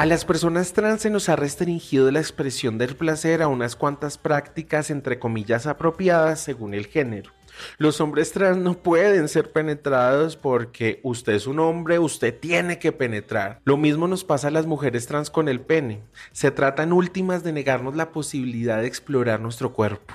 A 0.00 0.06
las 0.06 0.24
personas 0.24 0.72
trans 0.72 1.02
se 1.02 1.10
nos 1.10 1.28
ha 1.28 1.36
restringido 1.36 2.10
la 2.10 2.20
expresión 2.20 2.78
del 2.78 2.96
placer 2.96 3.42
a 3.42 3.48
unas 3.48 3.76
cuantas 3.76 4.16
prácticas 4.16 4.90
entre 4.90 5.18
comillas 5.18 5.66
apropiadas 5.66 6.40
según 6.40 6.72
el 6.72 6.86
género. 6.86 7.32
Los 7.76 8.00
hombres 8.00 8.32
trans 8.32 8.56
no 8.56 8.78
pueden 8.78 9.28
ser 9.28 9.52
penetrados 9.52 10.36
porque 10.36 11.00
usted 11.02 11.34
es 11.34 11.46
un 11.46 11.58
hombre, 11.58 11.98
usted 11.98 12.34
tiene 12.34 12.78
que 12.78 12.92
penetrar. 12.92 13.60
Lo 13.64 13.76
mismo 13.76 14.08
nos 14.08 14.24
pasa 14.24 14.48
a 14.48 14.50
las 14.50 14.64
mujeres 14.64 15.06
trans 15.06 15.28
con 15.28 15.50
el 15.50 15.60
pene. 15.60 16.00
Se 16.32 16.50
trata 16.50 16.82
en 16.82 16.94
últimas 16.94 17.44
de 17.44 17.52
negarnos 17.52 17.94
la 17.94 18.10
posibilidad 18.10 18.80
de 18.80 18.86
explorar 18.86 19.38
nuestro 19.38 19.74
cuerpo. 19.74 20.14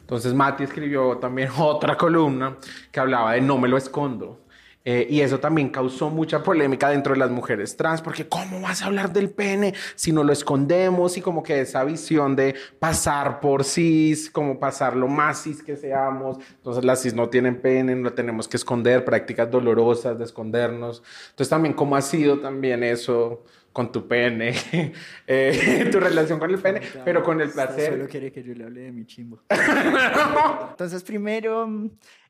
Entonces 0.00 0.34
Mati 0.34 0.64
escribió 0.64 1.16
también 1.16 1.48
otra 1.58 1.96
columna 1.96 2.58
que 2.92 3.00
hablaba 3.00 3.32
de 3.32 3.40
no 3.40 3.56
me 3.56 3.68
lo 3.68 3.78
escondo. 3.78 4.43
Eh, 4.84 5.06
y 5.08 5.20
eso 5.20 5.40
también 5.40 5.70
causó 5.70 6.10
mucha 6.10 6.42
polémica 6.42 6.90
dentro 6.90 7.14
de 7.14 7.18
las 7.18 7.30
mujeres 7.30 7.76
trans, 7.76 8.02
porque 8.02 8.28
¿cómo 8.28 8.60
vas 8.60 8.82
a 8.82 8.86
hablar 8.86 9.12
del 9.12 9.30
pene 9.30 9.72
si 9.94 10.12
no 10.12 10.22
lo 10.22 10.32
escondemos? 10.32 11.16
Y 11.16 11.22
como 11.22 11.42
que 11.42 11.60
esa 11.60 11.84
visión 11.84 12.36
de 12.36 12.54
pasar 12.78 13.40
por 13.40 13.64
cis, 13.64 14.30
como 14.30 14.58
pasar 14.58 14.94
lo 14.94 15.08
más 15.08 15.42
cis 15.42 15.62
que 15.62 15.76
seamos. 15.76 16.38
Entonces 16.56 16.84
las 16.84 17.00
cis 17.00 17.14
no 17.14 17.30
tienen 17.30 17.60
pene, 17.60 17.94
no 17.96 18.12
tenemos 18.12 18.46
que 18.46 18.58
esconder, 18.58 19.04
prácticas 19.04 19.50
dolorosas 19.50 20.18
de 20.18 20.24
escondernos. 20.24 21.02
Entonces 21.30 21.48
también 21.48 21.74
cómo 21.74 21.96
ha 21.96 22.02
sido 22.02 22.40
también 22.40 22.84
eso 22.84 23.42
con 23.74 23.90
tu 23.90 24.06
pene, 24.06 24.54
Eh, 25.26 25.88
tu 25.90 25.98
relación 25.98 26.38
con 26.38 26.50
el 26.50 26.58
pene, 26.58 26.80
pero 27.04 27.22
con 27.22 27.40
el 27.40 27.50
placer. 27.50 27.92
Solo 27.92 28.06
quiere 28.06 28.30
que 28.30 28.42
yo 28.42 28.54
le 28.54 28.64
hable 28.64 28.82
de 28.82 28.92
mi 28.92 29.04
chimbo. 29.04 29.40
Entonces, 30.70 31.02
primero, 31.02 31.66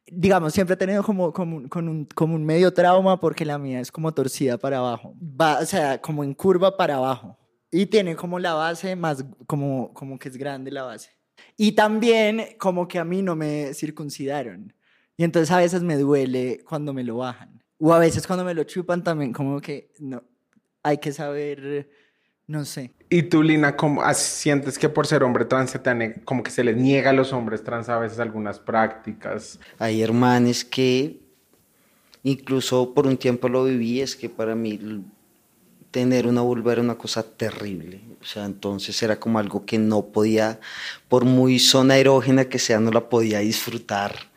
digamos, 0.07 0.53
siempre 0.53 0.75
he 0.75 0.77
tenido 0.77 1.03
como, 1.03 1.33
como, 1.33 1.69
con 1.69 1.89
un, 1.89 2.05
como 2.07 2.35
un 2.35 2.45
medio 2.45 2.73
trauma 2.73 3.21
porque 3.21 3.45
la 3.45 3.59
mía 3.59 3.81
es 3.81 3.91
como 3.91 4.13
torcida 4.13 4.59
para 4.59 4.79
abajo. 4.79 5.15
Va, 5.21 5.61
o 5.61 5.67
sea, 5.67 6.01
como 6.01 6.25
en 6.25 6.35
curva 6.35 6.77
para 6.77 6.97
abajo. 6.97 7.39
Y 7.71 7.87
tiene 7.87 8.15
como 8.15 8.39
la 8.39 8.55
base 8.55 8.95
más, 8.97 9.25
como, 9.47 9.93
como 9.95 10.19
que 10.19 10.29
es 10.29 10.37
grande 10.37 10.71
la 10.71 10.85
base. 10.85 11.11
Y 11.57 11.73
también 11.73 12.57
como 12.59 12.87
que 12.87 12.99
a 12.99 13.05
mí 13.05 13.23
no 13.23 13.35
me 13.37 13.75
circuncidaron. 13.75 14.73
Y 15.17 15.25
entonces 15.25 15.51
a 15.51 15.59
veces 15.59 15.83
me 15.83 15.97
duele 15.97 16.63
cuando 16.69 16.93
me 16.93 17.05
lo 17.05 17.17
bajan. 17.19 17.63
O 17.79 17.93
a 17.93 17.99
veces 17.99 18.27
cuando 18.27 18.45
me 18.45 18.55
lo 18.55 18.65
chupan 18.65 19.03
también 19.03 19.33
como 19.33 19.61
que 19.61 19.93
no, 19.99 20.23
hay 20.83 20.99
que 20.99 21.13
saber, 21.13 21.91
no 22.47 22.65
sé. 22.65 22.93
Y 23.09 23.23
tú, 23.25 23.43
Lina, 23.43 23.77
¿cómo 23.77 24.03
sientes 24.15 24.79
que 24.79 24.89
por 24.89 25.07
ser 25.07 25.23
hombre 25.23 25.45
trans 25.45 25.71
se 25.71 25.79
te 25.79 26.21
como 26.25 26.43
que 26.43 26.51
se 26.51 26.65
les 26.65 26.77
niega 26.77 27.11
a 27.11 27.13
los 27.13 27.33
hombres 27.33 27.63
trans 27.63 27.89
a 27.89 27.99
veces 27.99 28.19
algunas 28.19 28.59
prácticas? 28.59 29.59
Hay 29.79 30.03
hermanes 30.03 30.65
que 30.65 31.21
incluso 32.23 32.93
por 32.93 33.07
un 33.07 33.17
tiempo 33.17 33.49
lo 33.49 33.65
viví, 33.65 34.01
es 34.01 34.17
que 34.17 34.29
para 34.29 34.55
mí 34.55 35.05
tener 35.91 36.27
una 36.27 36.41
vulva 36.41 36.73
era 36.73 36.83
una 36.83 36.97
cosa 36.97 37.23
terrible. 37.23 38.01
O 38.21 38.25
sea, 38.25 38.45
entonces 38.47 39.01
era 39.03 39.21
como 39.21 39.39
algo 39.39 39.65
que 39.65 39.79
no 39.79 40.07
podía, 40.07 40.59
por 41.09 41.25
muy 41.25 41.59
zona 41.61 41.97
erógena 41.99 42.47
que 42.47 42.59
sea, 42.59 42.81
no 42.81 42.91
la 42.91 43.09
podía 43.09 43.39
disfrutar 43.39 44.34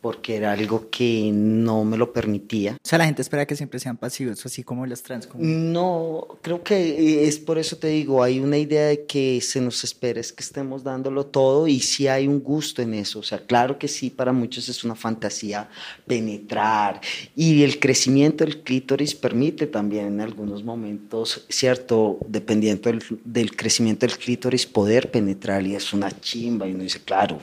porque 0.00 0.36
era 0.36 0.52
algo 0.52 0.88
que 0.90 1.30
no 1.32 1.84
me 1.84 1.96
lo 1.96 2.12
permitía. 2.12 2.72
O 2.72 2.88
sea, 2.88 2.98
la 2.98 3.04
gente 3.04 3.22
espera 3.22 3.46
que 3.46 3.56
siempre 3.56 3.78
sean 3.78 3.96
pasivos, 3.96 4.44
así 4.46 4.62
como 4.62 4.86
los 4.86 5.02
trans. 5.02 5.28
No, 5.34 6.26
creo 6.42 6.62
que 6.62 7.26
es 7.26 7.38
por 7.38 7.58
eso 7.58 7.76
te 7.76 7.88
digo, 7.88 8.22
hay 8.22 8.40
una 8.40 8.58
idea 8.58 8.86
de 8.86 9.04
que 9.04 9.40
se 9.40 9.60
nos 9.60 9.84
espera 9.84 10.20
es 10.20 10.32
que 10.32 10.42
estemos 10.42 10.82
dándolo 10.82 11.26
todo 11.26 11.66
y 11.66 11.80
sí 11.80 12.08
hay 12.08 12.26
un 12.26 12.40
gusto 12.40 12.82
en 12.82 12.94
eso, 12.94 13.20
o 13.20 13.22
sea, 13.22 13.44
claro 13.44 13.78
que 13.78 13.88
sí, 13.88 14.10
para 14.10 14.32
muchos 14.32 14.68
es 14.68 14.84
una 14.84 14.94
fantasía 14.94 15.68
penetrar 16.06 17.00
y 17.36 17.62
el 17.62 17.78
crecimiento 17.78 18.44
del 18.44 18.62
clítoris 18.62 19.14
permite 19.14 19.66
también 19.66 20.06
en 20.06 20.20
algunos 20.20 20.64
momentos, 20.64 21.44
cierto, 21.48 22.18
dependiendo 22.26 22.90
del, 22.90 23.02
del 23.24 23.56
crecimiento 23.56 24.06
del 24.06 24.16
clítoris, 24.16 24.66
poder 24.66 25.10
penetrar 25.10 25.66
y 25.66 25.74
es 25.74 25.92
una 25.92 26.10
chimba 26.20 26.66
y 26.66 26.72
uno 26.72 26.82
dice, 26.82 27.00
claro, 27.00 27.38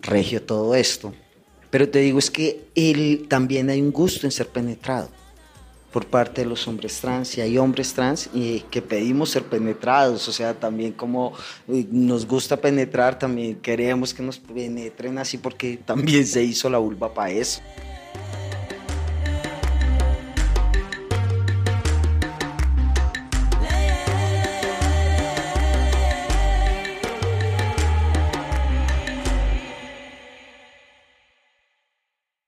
regio 0.00 0.42
todo 0.42 0.74
esto. 0.74 1.14
Pero 1.74 1.88
te 1.88 1.98
digo, 1.98 2.20
es 2.20 2.30
que 2.30 2.68
él, 2.76 3.26
también 3.28 3.68
hay 3.68 3.82
un 3.82 3.90
gusto 3.90 4.28
en 4.28 4.30
ser 4.30 4.46
penetrado 4.46 5.08
por 5.92 6.06
parte 6.06 6.42
de 6.42 6.46
los 6.46 6.68
hombres 6.68 7.00
trans 7.00 7.36
y 7.36 7.40
hay 7.40 7.58
hombres 7.58 7.92
trans 7.94 8.30
que 8.70 8.80
pedimos 8.80 9.30
ser 9.30 9.42
penetrados, 9.42 10.28
o 10.28 10.32
sea, 10.32 10.54
también 10.54 10.92
como 10.92 11.32
eh, 11.66 11.84
nos 11.90 12.28
gusta 12.28 12.56
penetrar, 12.56 13.18
también 13.18 13.56
queremos 13.56 14.14
que 14.14 14.22
nos 14.22 14.38
penetren 14.38 15.18
así 15.18 15.36
porque 15.36 15.76
también 15.84 16.24
se 16.28 16.44
hizo 16.44 16.70
la 16.70 16.78
vulva 16.78 17.12
para 17.12 17.32
eso. 17.32 17.60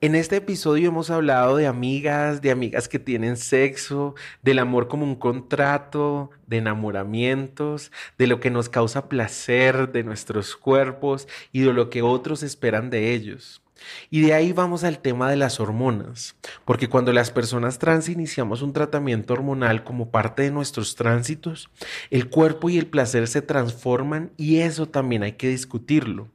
En 0.07 0.15
este 0.15 0.37
episodio 0.37 0.91
hemos 0.91 1.11
hablado 1.11 1.57
de 1.57 1.67
amigas, 1.67 2.41
de 2.41 2.53
amigas 2.53 2.87
que 2.87 3.01
tienen 3.01 3.37
sexo, 3.37 4.15
del 4.41 4.61
amor 4.61 4.87
como 4.87 5.03
un 5.03 5.17
contrato, 5.17 6.31
de 6.47 6.59
enamoramientos, 6.59 7.91
de 8.17 8.29
lo 8.29 8.39
que 8.39 8.53
nos 8.53 8.69
causa 8.69 9.09
placer, 9.09 9.91
de 9.91 10.05
nuestros 10.05 10.55
cuerpos 10.55 11.27
y 11.51 11.63
de 11.63 11.73
lo 11.73 11.91
que 11.91 12.03
otros 12.03 12.45
esperan 12.45 12.89
de 12.89 13.15
ellos. 13.15 13.66
Y 14.11 14.23
de 14.23 14.35
ahí 14.35 14.53
vamos 14.53 14.85
al 14.85 14.99
tema 14.99 15.31
de 15.31 15.37
las 15.37 15.61
hormonas, 15.61 16.37
porque 16.65 16.89
cuando 16.89 17.13
las 17.13 17.31
personas 17.31 17.79
trans 17.79 18.09
iniciamos 18.09 18.63
un 18.63 18.73
tratamiento 18.73 19.35
hormonal 19.35 19.85
como 19.85 20.11
parte 20.11 20.43
de 20.43 20.51
nuestros 20.51 20.95
tránsitos, 20.95 21.69
el 22.11 22.29
cuerpo 22.29 22.71
y 22.71 22.79
el 22.79 22.87
placer 22.87 23.29
se 23.29 23.43
transforman 23.43 24.33
y 24.37 24.59
eso 24.59 24.87
también 24.87 25.23
hay 25.23 25.33
que 25.33 25.49
discutirlo. 25.49 26.29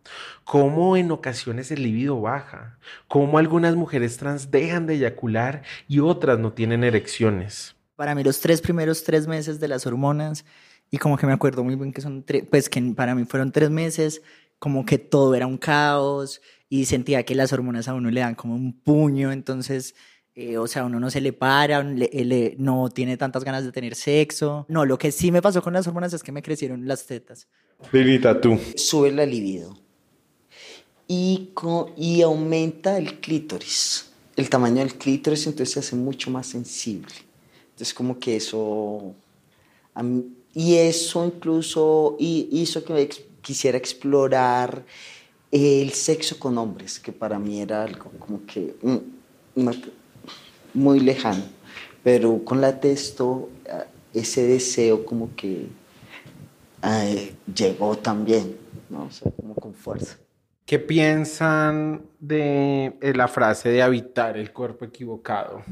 Cómo 0.44 0.98
en 0.98 1.12
ocasiones 1.12 1.72
el 1.72 1.84
libido 1.84 2.20
baja, 2.20 2.78
cómo 3.08 3.38
algunas 3.38 3.76
mujeres 3.76 4.18
trans 4.18 4.52
dejan 4.52 4.86
de 4.86 4.96
eyacular 4.96 5.64
y 5.88 6.00
otras 6.00 6.40
no 6.40 6.54
tienen 6.54 6.84
erecciones. 6.84 7.76
Para 7.96 8.16
mí 8.16 8.24
los 8.24 8.40
tres 8.40 8.62
primeros 8.62 9.04
tres 9.04 9.28
meses 9.28 9.60
de 9.60 9.68
las 9.68 9.86
hormonas, 9.86 10.46
y 10.90 10.98
como 10.98 11.18
que 11.18 11.26
me 11.26 11.34
acuerdo 11.34 11.64
muy 11.64 11.76
bien 11.76 11.94
que 11.94 12.02
son 12.02 12.24
tres, 12.24 12.44
pues 12.50 12.68
que 12.68 12.82
para 12.96 13.16
mí 13.16 13.24
fueron 13.26 13.52
tres 13.52 13.70
meses, 13.70 14.22
como 14.60 14.86
que 14.86 14.98
todo 14.98 15.34
era 15.36 15.48
un 15.48 15.58
caos 15.58 16.42
y 16.72 16.86
sentía 16.86 17.24
que 17.26 17.36
las 17.36 17.52
hormonas 17.52 17.90
a 17.90 17.94
uno 17.94 18.10
le 18.10 18.22
dan 18.22 18.34
como 18.36 18.56
un 18.56 18.72
puño, 18.72 19.34
entonces, 19.34 19.94
eh, 20.36 20.58
o 20.58 20.68
sea, 20.68 20.86
uno 20.86 21.02
no 21.02 21.10
se 21.12 21.20
le 21.20 21.34
para, 21.34 21.84
le- 21.84 22.10
le- 22.24 22.56
no 22.58 22.88
tiene 22.90 23.18
tantas 23.18 23.44
ganas 23.44 23.66
de 23.66 23.74
tener 23.74 23.94
sexo. 23.94 24.66
No, 24.70 24.86
lo 24.86 24.98
que 24.98 25.12
sí 25.12 25.34
me 25.34 25.42
pasó 25.42 25.62
con 25.62 25.74
las 25.74 25.86
hormonas 25.86 26.14
es 26.14 26.24
que 26.24 26.32
me 26.32 26.42
crecieron 26.42 26.88
las 26.88 27.06
tetas. 27.06 27.50
Lilita, 27.92 28.40
tú. 28.40 28.58
Sube 28.78 29.12
la 29.12 29.26
libido 29.26 29.78
y, 31.10 31.50
co- 31.54 31.92
y 31.98 32.22
aumenta 32.22 32.98
el 32.98 33.20
clítoris, 33.20 34.10
el 34.38 34.50
tamaño 34.50 34.78
del 34.78 34.96
clítoris, 34.96 35.46
entonces 35.48 35.74
se 35.74 35.80
hace 35.82 35.96
mucho 35.98 36.32
más 36.32 36.48
sensible. 36.48 37.14
Entonces 37.72 37.94
como 37.94 38.18
que 38.18 38.38
eso, 38.38 39.14
a 39.94 40.04
mí- 40.04 40.26
y 40.54 40.76
eso 40.76 41.26
incluso 41.26 42.16
hi- 42.18 42.48
hizo 42.52 42.84
que 42.86 43.02
ex- 43.02 43.22
quisiera 43.42 43.78
explorar 43.78 44.86
el 45.52 45.92
sexo 45.92 46.40
con 46.40 46.58
hombres, 46.58 47.00
que 47.00 47.12
para 47.12 47.38
mí 47.38 47.62
era 47.62 47.84
algo 47.84 48.12
como 48.20 48.46
que 48.46 48.76
muy 50.74 51.00
lejano, 51.00 51.44
pero 52.04 52.44
con 52.46 52.62
la 52.62 52.80
testo 52.80 53.50
ah, 53.70 53.86
ese 54.14 54.44
deseo 54.44 55.06
como 55.06 55.36
que 55.36 55.68
llegó 57.54 57.98
también, 57.98 58.58
¿no? 58.90 59.06
O 59.06 59.12
sea, 59.12 59.32
como 59.32 59.56
con 59.56 59.74
fuerza. 59.74 60.18
¿Qué 60.66 60.80
piensan 60.80 62.04
de 62.20 62.94
eh, 63.02 63.14
la 63.14 63.28
frase 63.28 63.70
de 63.70 63.82
habitar 63.82 64.38
el 64.38 64.54
cuerpo 64.54 64.86
equivocado? 64.86 65.64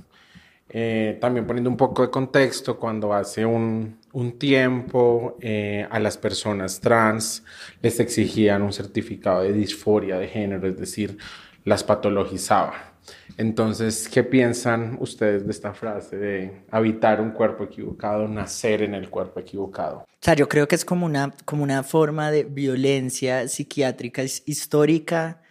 Eh, 0.69 1.17
también 1.19 1.47
poniendo 1.47 1.69
un 1.69 1.77
poco 1.77 2.01
de 2.01 2.11
contexto, 2.11 2.77
cuando 2.77 3.13
hace 3.13 3.45
un, 3.45 3.97
un 4.13 4.37
tiempo 4.39 5.37
eh, 5.41 5.87
a 5.89 5.99
las 5.99 6.17
personas 6.17 6.79
trans 6.79 7.43
les 7.81 7.99
exigían 7.99 8.61
un 8.61 8.73
certificado 8.73 9.43
de 9.43 9.53
disforia 9.53 10.17
de 10.17 10.27
género, 10.27 10.67
es 10.67 10.77
decir, 10.77 11.17
las 11.65 11.83
patologizaba. 11.83 12.93
Entonces, 13.37 14.09
¿qué 14.09 14.23
piensan 14.23 14.97
ustedes 14.99 15.45
de 15.45 15.51
esta 15.51 15.73
frase 15.73 16.17
de 16.17 16.61
habitar 16.71 17.21
un 17.21 17.31
cuerpo 17.31 17.63
equivocado, 17.63 18.27
nacer 18.27 18.81
en 18.83 18.93
el 18.93 19.09
cuerpo 19.09 19.39
equivocado? 19.39 19.99
O 19.99 20.05
sea, 20.21 20.33
yo 20.35 20.49
creo 20.49 20.67
que 20.67 20.75
es 20.75 20.83
como 20.85 21.05
una, 21.05 21.33
como 21.45 21.63
una 21.63 21.83
forma 21.83 22.31
de 22.31 22.43
violencia 22.43 23.47
psiquiátrica 23.47 24.23
his- 24.23 24.43
histórica 24.45 25.41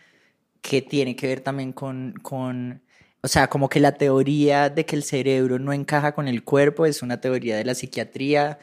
que 0.61 0.83
tiene 0.83 1.17
que 1.17 1.27
ver 1.29 1.41
también 1.41 1.73
con, 1.73 2.15
con, 2.23 2.83
o 3.23 3.29
sea, 3.29 3.49
como 3.49 3.69
que 3.69 3.81
la 3.81 3.93
teoría 3.93 4.71
de 4.71 4.87
que 4.87 4.97
el 4.97 5.03
cerebro 5.03 5.59
no 5.59 5.73
encaja 5.73 6.13
con 6.13 6.29
el 6.29 6.45
cuerpo 6.45 6.87
es 6.87 7.03
una 7.03 7.21
teoría 7.21 7.57
de 7.57 7.65
la 7.65 7.75
psiquiatría 7.75 8.59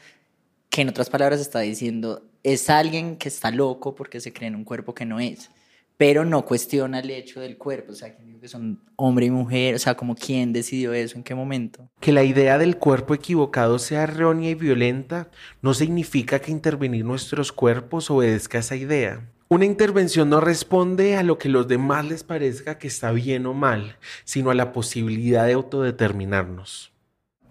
que 0.70 0.82
en 0.82 0.88
otras 0.88 1.10
palabras 1.10 1.40
está 1.40 1.60
diciendo 1.60 2.22
es 2.42 2.70
alguien 2.70 3.16
que 3.16 3.28
está 3.28 3.50
loco 3.50 3.96
porque 3.96 4.20
se 4.20 4.32
cree 4.32 4.46
en 4.48 4.54
un 4.54 4.64
cuerpo 4.64 4.94
que 4.94 5.04
no 5.04 5.18
es, 5.18 5.50
pero 5.96 6.24
no 6.24 6.44
cuestiona 6.44 7.00
el 7.00 7.10
hecho 7.10 7.40
del 7.40 7.58
cuerpo, 7.58 7.90
o 7.90 7.94
sea, 7.96 8.16
que 8.16 8.22
digo 8.22 8.38
que 8.38 8.46
son 8.46 8.80
hombre 8.94 9.26
y 9.26 9.30
mujer, 9.30 9.74
o 9.74 9.78
sea, 9.80 9.96
como 9.96 10.14
quién 10.14 10.52
decidió 10.52 10.92
eso, 10.92 11.16
en 11.16 11.24
qué 11.24 11.34
momento. 11.34 11.88
Que 11.98 12.12
la 12.12 12.22
idea 12.22 12.56
del 12.56 12.76
cuerpo 12.76 13.14
equivocado 13.14 13.80
sea 13.80 14.04
errónea 14.04 14.50
y 14.50 14.54
violenta 14.54 15.28
no 15.60 15.74
significa 15.74 16.38
que 16.38 16.52
intervenir 16.52 17.04
nuestros 17.04 17.50
cuerpos 17.50 18.10
obedezca 18.10 18.58
a 18.58 18.60
esa 18.60 18.76
idea. 18.76 19.28
Una 19.48 19.64
intervención 19.64 20.28
no 20.28 20.40
responde 20.40 21.16
a 21.16 21.22
lo 21.22 21.38
que 21.38 21.48
los 21.48 21.68
demás 21.68 22.04
les 22.04 22.24
parezca 22.24 22.78
que 22.78 22.88
está 22.88 23.12
bien 23.12 23.46
o 23.46 23.54
mal, 23.54 23.96
sino 24.24 24.50
a 24.50 24.54
la 24.54 24.72
posibilidad 24.72 25.46
de 25.46 25.52
autodeterminarnos. 25.52 26.92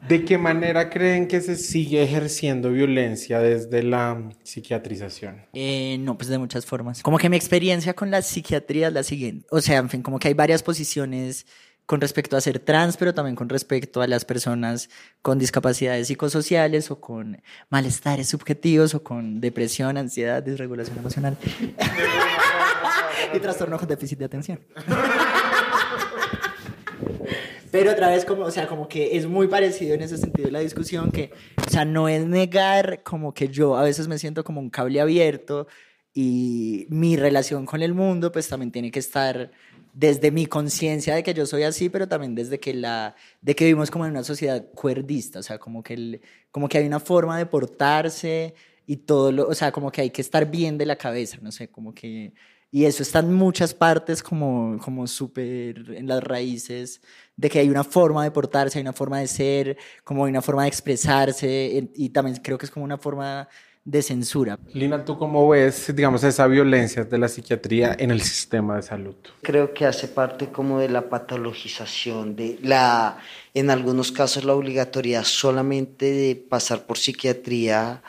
¿De 0.07 0.23
qué 0.23 0.37
manera 0.37 0.89
creen 0.89 1.27
que 1.27 1.41
se 1.41 1.55
sigue 1.55 2.03
ejerciendo 2.03 2.69
violencia 2.71 3.39
desde 3.39 3.81
la 3.81 4.29
psiquiatrización? 4.43 5.45
Eh, 5.53 5.97
no, 5.99 6.17
pues 6.17 6.29
de 6.29 6.37
muchas 6.37 6.65
formas. 6.65 7.01
Como 7.01 7.17
que 7.17 7.29
mi 7.29 7.37
experiencia 7.37 7.93
con 7.93 8.11
la 8.11 8.21
psiquiatría 8.21 8.89
es 8.89 8.93
la 8.93 9.03
siguiente. 9.03 9.47
O 9.49 9.61
sea, 9.61 9.77
en 9.77 9.89
fin, 9.89 10.03
como 10.03 10.19
que 10.19 10.27
hay 10.27 10.35
varias 10.35 10.61
posiciones 10.61 11.47
con 11.85 12.01
respecto 12.01 12.35
a 12.35 12.41
ser 12.41 12.59
trans, 12.59 12.97
pero 12.97 13.13
también 13.13 13.35
con 13.35 13.49
respecto 13.49 14.01
a 14.01 14.07
las 14.07 14.25
personas 14.25 14.89
con 15.21 15.37
discapacidades 15.37 16.07
psicosociales 16.07 16.89
o 16.91 16.99
con 16.99 17.41
malestares 17.69 18.27
subjetivos 18.29 18.95
o 18.95 19.03
con 19.03 19.39
depresión, 19.39 19.97
ansiedad, 19.97 20.41
desregulación 20.41 20.97
emocional 20.97 21.37
y 23.33 23.39
trastorno 23.39 23.77
con 23.77 23.87
déficit 23.87 24.19
de 24.19 24.25
atención. 24.25 24.59
Pero 27.71 27.91
otra 27.91 28.07
vez, 28.07 28.23
como, 28.23 28.43
o 28.43 28.51
sea, 28.51 28.67
como 28.67 28.87
que 28.87 29.17
es 29.17 29.27
muy 29.27 29.47
parecido 29.47 29.95
en 29.95 30.01
ese 30.01 30.17
sentido 30.17 30.49
la 30.49 30.59
discusión, 30.59 31.11
que, 31.11 31.33
o 31.67 31.69
sea, 31.69 31.83
no 31.83 32.07
es 32.07 32.25
negar 32.25 33.03
como 33.03 33.33
que 33.33 33.49
yo 33.49 33.75
a 33.75 33.83
veces 33.83 34.07
me 34.07 34.17
siento 34.17 34.45
como 34.45 34.61
un 34.61 34.69
cable 34.69 35.01
abierto 35.01 35.67
y 36.13 36.87
mi 36.89 37.17
relación 37.17 37.65
con 37.65 37.81
el 37.81 37.93
mundo 37.93 38.31
pues 38.31 38.47
también 38.47 38.71
tiene 38.71 38.91
que 38.91 38.99
estar 38.99 39.51
desde 39.95 40.29
mi 40.29 40.45
conciencia 40.45 41.15
de 41.15 41.23
que 41.23 41.33
yo 41.33 41.45
soy 41.45 41.63
así, 41.63 41.87
pero 41.87 42.05
también 42.05 42.35
desde 42.35 42.59
que 42.59 42.73
la, 42.73 43.15
de 43.41 43.55
que 43.55 43.63
vivimos 43.63 43.89
como 43.89 44.05
en 44.05 44.11
una 44.11 44.25
sociedad 44.25 44.65
cuerdista, 44.75 45.39
o 45.39 45.43
sea, 45.43 45.57
como 45.57 45.81
que, 45.81 45.93
el, 45.93 46.21
como 46.51 46.67
que 46.67 46.77
hay 46.77 46.85
una 46.85 46.99
forma 46.99 47.37
de 47.37 47.45
portarse 47.45 48.53
y 48.85 48.97
todo 48.97 49.31
lo, 49.31 49.47
o 49.47 49.53
sea, 49.55 49.71
como 49.71 49.89
que 49.91 50.01
hay 50.01 50.09
que 50.09 50.21
estar 50.21 50.51
bien 50.51 50.77
de 50.77 50.85
la 50.85 50.97
cabeza, 50.97 51.37
no 51.41 51.51
sé, 51.51 51.69
como 51.69 51.93
que... 51.93 52.33
Y 52.71 52.83
eso 52.83 53.03
está 53.03 53.19
en 53.19 53.33
muchas 53.33 53.73
partes 53.73 54.21
como, 54.21 54.77
como 54.83 55.07
súper 55.07 55.93
en 55.95 56.07
las 56.07 56.21
raíces 56.21 57.01
de 57.37 57.49
que 57.49 57.59
hay 57.59 57.69
una 57.69 57.85
forma 57.85 58.25
de 58.25 58.31
portarse, 58.31 58.77
hay 58.77 58.81
una 58.81 58.91
forma 58.91 59.19
de 59.19 59.27
ser, 59.27 59.77
como 60.03 60.25
hay 60.25 60.31
una 60.31 60.41
forma 60.41 60.63
de 60.63 60.67
expresarse 60.67 61.89
y 61.95 62.09
también 62.09 62.35
creo 62.43 62.57
que 62.57 62.65
es 62.65 62.71
como 62.71 62.83
una 62.83 62.97
forma 62.97 63.47
de 63.85 64.01
censura. 64.01 64.57
Lina, 64.73 65.05
¿tú 65.05 65.17
cómo 65.17 65.47
ves, 65.47 65.95
digamos, 65.95 66.23
esa 66.23 66.47
violencia 66.47 67.03
de 67.03 67.17
la 67.19 67.27
psiquiatría 67.27 67.95
en 67.97 68.09
el 68.09 68.21
sistema 68.21 68.75
de 68.77 68.81
salud? 68.81 69.15
Creo 69.43 69.75
que 69.75 69.85
hace 69.85 70.07
parte 70.07 70.47
como 70.47 70.79
de 70.79 70.89
la 70.89 71.07
patologización, 71.07 72.35
de 72.35 72.57
la, 72.63 73.19
en 73.53 73.69
algunos 73.69 74.11
casos 74.11 74.43
la 74.43 74.55
obligatoriedad 74.55 75.23
solamente 75.23 76.11
de 76.11 76.35
pasar 76.35 76.85
por 76.85 76.97
psiquiatría 76.97 78.01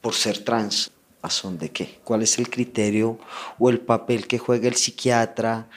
por 0.00 0.14
ser 0.14 0.42
trans. 0.44 0.90
¿A 1.22 1.30
son 1.30 1.58
de 1.58 1.70
qué? 1.70 1.98
¿Cuál 2.04 2.22
es 2.22 2.38
el 2.38 2.50
criterio 2.50 3.18
o 3.58 3.70
el 3.70 3.80
papel 3.80 4.26
que 4.26 4.38
juega 4.38 4.68
el 4.68 4.74
psiquiatra 4.74 5.68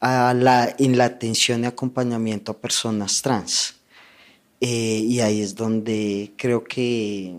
a 0.00 0.34
la, 0.34 0.74
en 0.78 0.98
la 0.98 1.04
atención 1.04 1.62
y 1.62 1.66
acompañamiento 1.66 2.52
a 2.52 2.58
personas 2.58 3.22
trans? 3.22 3.76
Eh, 4.60 5.02
y 5.04 5.20
ahí 5.20 5.40
es 5.40 5.54
donde 5.54 6.32
creo 6.36 6.64
que 6.64 7.32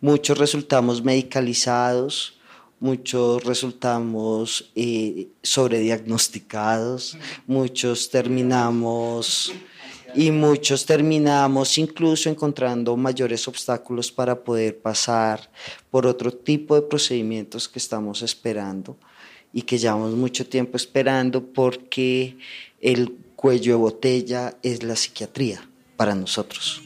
muchos 0.00 0.38
resultamos 0.38 1.02
medicalizados, 1.02 2.38
muchos 2.80 3.42
resultamos 3.44 4.70
eh, 4.74 5.28
sobrediagnosticados, 5.42 7.16
muchos 7.46 8.10
terminamos 8.10 9.52
y 10.14 10.30
muchos 10.30 10.86
terminamos 10.86 11.76
incluso 11.78 12.28
encontrando 12.28 12.96
mayores 12.96 13.48
obstáculos 13.48 14.12
para 14.12 14.44
poder 14.44 14.78
pasar 14.78 15.50
por 15.90 16.06
otro 16.06 16.30
tipo 16.30 16.74
de 16.74 16.82
procedimientos 16.82 17.68
que 17.68 17.78
estamos 17.78 18.22
esperando 18.22 18.96
y 19.52 19.62
que 19.62 19.78
llevamos 19.78 20.12
mucho 20.12 20.46
tiempo 20.46 20.76
esperando 20.76 21.42
porque 21.42 22.36
el 22.80 23.16
cuello 23.34 23.72
de 23.72 23.78
botella 23.78 24.56
es 24.62 24.82
la 24.82 24.96
psiquiatría 24.96 25.68
para 25.96 26.14
nosotros. 26.14 26.82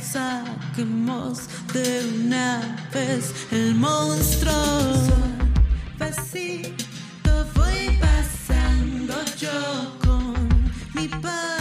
Saquemos 0.00 1.48
de 1.72 2.02
una 2.24 2.76
vez 2.92 3.34
el 3.50 3.74
monstruo. 3.74 4.54
Pasito 5.98 7.46
voy 7.54 7.98
pasando 8.00 9.14
yo 9.38 9.98
con 10.02 10.34
mi 10.94 11.08
baile 11.08 11.59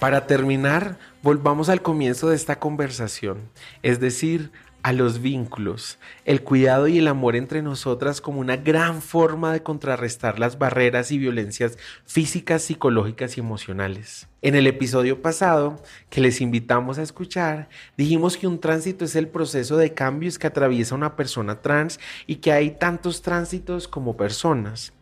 Para 0.00 0.26
terminar, 0.26 0.98
volvamos 1.22 1.68
al 1.68 1.82
comienzo 1.82 2.30
de 2.30 2.36
esta 2.36 2.58
conversación, 2.58 3.50
es 3.82 4.00
decir, 4.00 4.50
a 4.82 4.94
los 4.94 5.20
vínculos, 5.20 5.98
el 6.24 6.42
cuidado 6.42 6.88
y 6.88 6.96
el 6.96 7.06
amor 7.06 7.36
entre 7.36 7.60
nosotras 7.60 8.22
como 8.22 8.40
una 8.40 8.56
gran 8.56 9.02
forma 9.02 9.52
de 9.52 9.62
contrarrestar 9.62 10.38
las 10.38 10.58
barreras 10.58 11.12
y 11.12 11.18
violencias 11.18 11.76
físicas, 12.06 12.62
psicológicas 12.62 13.36
y 13.36 13.40
emocionales. 13.40 14.26
En 14.40 14.54
el 14.54 14.66
episodio 14.66 15.20
pasado, 15.20 15.82
que 16.08 16.22
les 16.22 16.40
invitamos 16.40 16.98
a 16.98 17.02
escuchar, 17.02 17.68
dijimos 17.98 18.38
que 18.38 18.46
un 18.46 18.58
tránsito 18.58 19.04
es 19.04 19.16
el 19.16 19.28
proceso 19.28 19.76
de 19.76 19.92
cambios 19.92 20.38
que 20.38 20.46
atraviesa 20.46 20.94
una 20.94 21.14
persona 21.14 21.60
trans 21.60 22.00
y 22.26 22.36
que 22.36 22.52
hay 22.52 22.70
tantos 22.70 23.20
tránsitos 23.20 23.86
como 23.86 24.16
personas. 24.16 24.94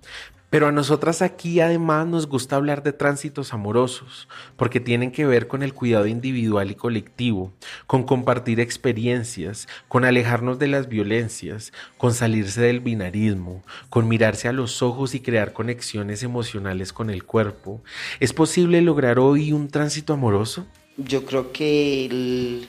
Pero 0.50 0.66
a 0.66 0.72
nosotras 0.72 1.20
aquí 1.20 1.60
además 1.60 2.06
nos 2.06 2.26
gusta 2.26 2.56
hablar 2.56 2.82
de 2.82 2.92
tránsitos 2.92 3.52
amorosos, 3.52 4.28
porque 4.56 4.80
tienen 4.80 5.12
que 5.12 5.26
ver 5.26 5.46
con 5.46 5.62
el 5.62 5.74
cuidado 5.74 6.06
individual 6.06 6.70
y 6.70 6.74
colectivo, 6.74 7.52
con 7.86 8.04
compartir 8.04 8.58
experiencias, 8.58 9.68
con 9.88 10.06
alejarnos 10.06 10.58
de 10.58 10.68
las 10.68 10.88
violencias, 10.88 11.72
con 11.98 12.14
salirse 12.14 12.62
del 12.62 12.80
binarismo, 12.80 13.62
con 13.90 14.08
mirarse 14.08 14.48
a 14.48 14.52
los 14.52 14.80
ojos 14.80 15.14
y 15.14 15.20
crear 15.20 15.52
conexiones 15.52 16.22
emocionales 16.22 16.94
con 16.94 17.10
el 17.10 17.24
cuerpo. 17.24 17.82
¿Es 18.18 18.32
posible 18.32 18.80
lograr 18.80 19.18
hoy 19.18 19.52
un 19.52 19.68
tránsito 19.68 20.14
amoroso? 20.14 20.66
Yo 20.96 21.26
creo 21.26 21.52
que 21.52 22.66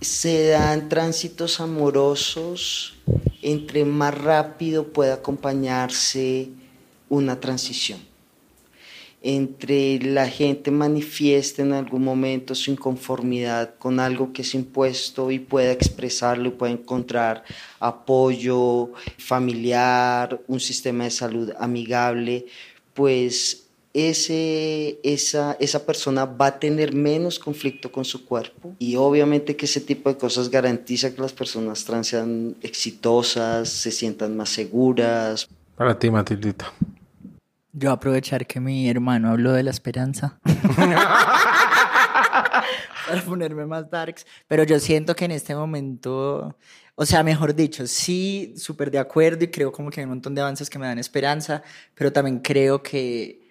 se 0.00 0.48
dan 0.48 0.90
tránsitos 0.90 1.58
amorosos 1.60 2.96
entre 3.46 3.84
más 3.84 4.16
rápido 4.16 4.88
puede 4.88 5.12
acompañarse 5.12 6.50
una 7.08 7.40
transición. 7.40 7.98
Entre 9.22 9.98
la 9.98 10.28
gente 10.28 10.70
manifieste 10.70 11.62
en 11.62 11.72
algún 11.72 12.04
momento 12.04 12.54
su 12.54 12.70
inconformidad 12.70 13.74
con 13.76 13.98
algo 13.98 14.32
que 14.32 14.42
es 14.42 14.54
impuesto 14.54 15.30
y 15.30 15.38
pueda 15.40 15.72
expresarlo 15.72 16.48
y 16.48 16.52
pueda 16.52 16.72
encontrar 16.72 17.42
apoyo 17.80 18.92
familiar, 19.18 20.40
un 20.46 20.60
sistema 20.60 21.04
de 21.04 21.10
salud 21.10 21.52
amigable, 21.58 22.46
pues 22.94 23.66
ese, 23.96 25.00
esa, 25.02 25.56
esa 25.58 25.86
persona 25.86 26.26
va 26.26 26.48
a 26.48 26.58
tener 26.58 26.94
menos 26.94 27.38
conflicto 27.38 27.90
con 27.90 28.04
su 28.04 28.26
cuerpo 28.26 28.74
y 28.78 28.96
obviamente 28.96 29.56
que 29.56 29.64
ese 29.64 29.80
tipo 29.80 30.10
de 30.10 30.18
cosas 30.18 30.50
garantiza 30.50 31.14
que 31.14 31.22
las 31.22 31.32
personas 31.32 31.82
trans 31.84 32.08
sean 32.08 32.54
exitosas, 32.60 33.70
se 33.70 33.90
sientan 33.90 34.36
más 34.36 34.50
seguras. 34.50 35.48
Para 35.76 35.98
ti, 35.98 36.10
Matildita. 36.10 36.70
Yo 37.78 37.92
aprovechar 37.92 38.46
que 38.46 38.58
mi 38.58 38.88
hermano 38.88 39.28
habló 39.28 39.52
de 39.52 39.62
la 39.62 39.70
esperanza. 39.70 40.40
para 43.06 43.22
ponerme 43.22 43.66
más 43.66 43.90
darks. 43.90 44.26
Pero 44.48 44.64
yo 44.64 44.80
siento 44.80 45.14
que 45.14 45.26
en 45.26 45.32
este 45.32 45.54
momento, 45.54 46.56
o 46.94 47.04
sea, 47.04 47.22
mejor 47.22 47.54
dicho, 47.54 47.86
sí, 47.86 48.54
súper 48.56 48.90
de 48.90 48.98
acuerdo 48.98 49.44
y 49.44 49.48
creo 49.48 49.72
como 49.72 49.90
que 49.90 50.00
hay 50.00 50.04
un 50.04 50.10
montón 50.10 50.34
de 50.34 50.40
avances 50.40 50.70
que 50.70 50.78
me 50.78 50.86
dan 50.86 50.98
esperanza, 50.98 51.62
pero 51.94 52.10
también 52.10 52.38
creo 52.38 52.82
que 52.82 53.42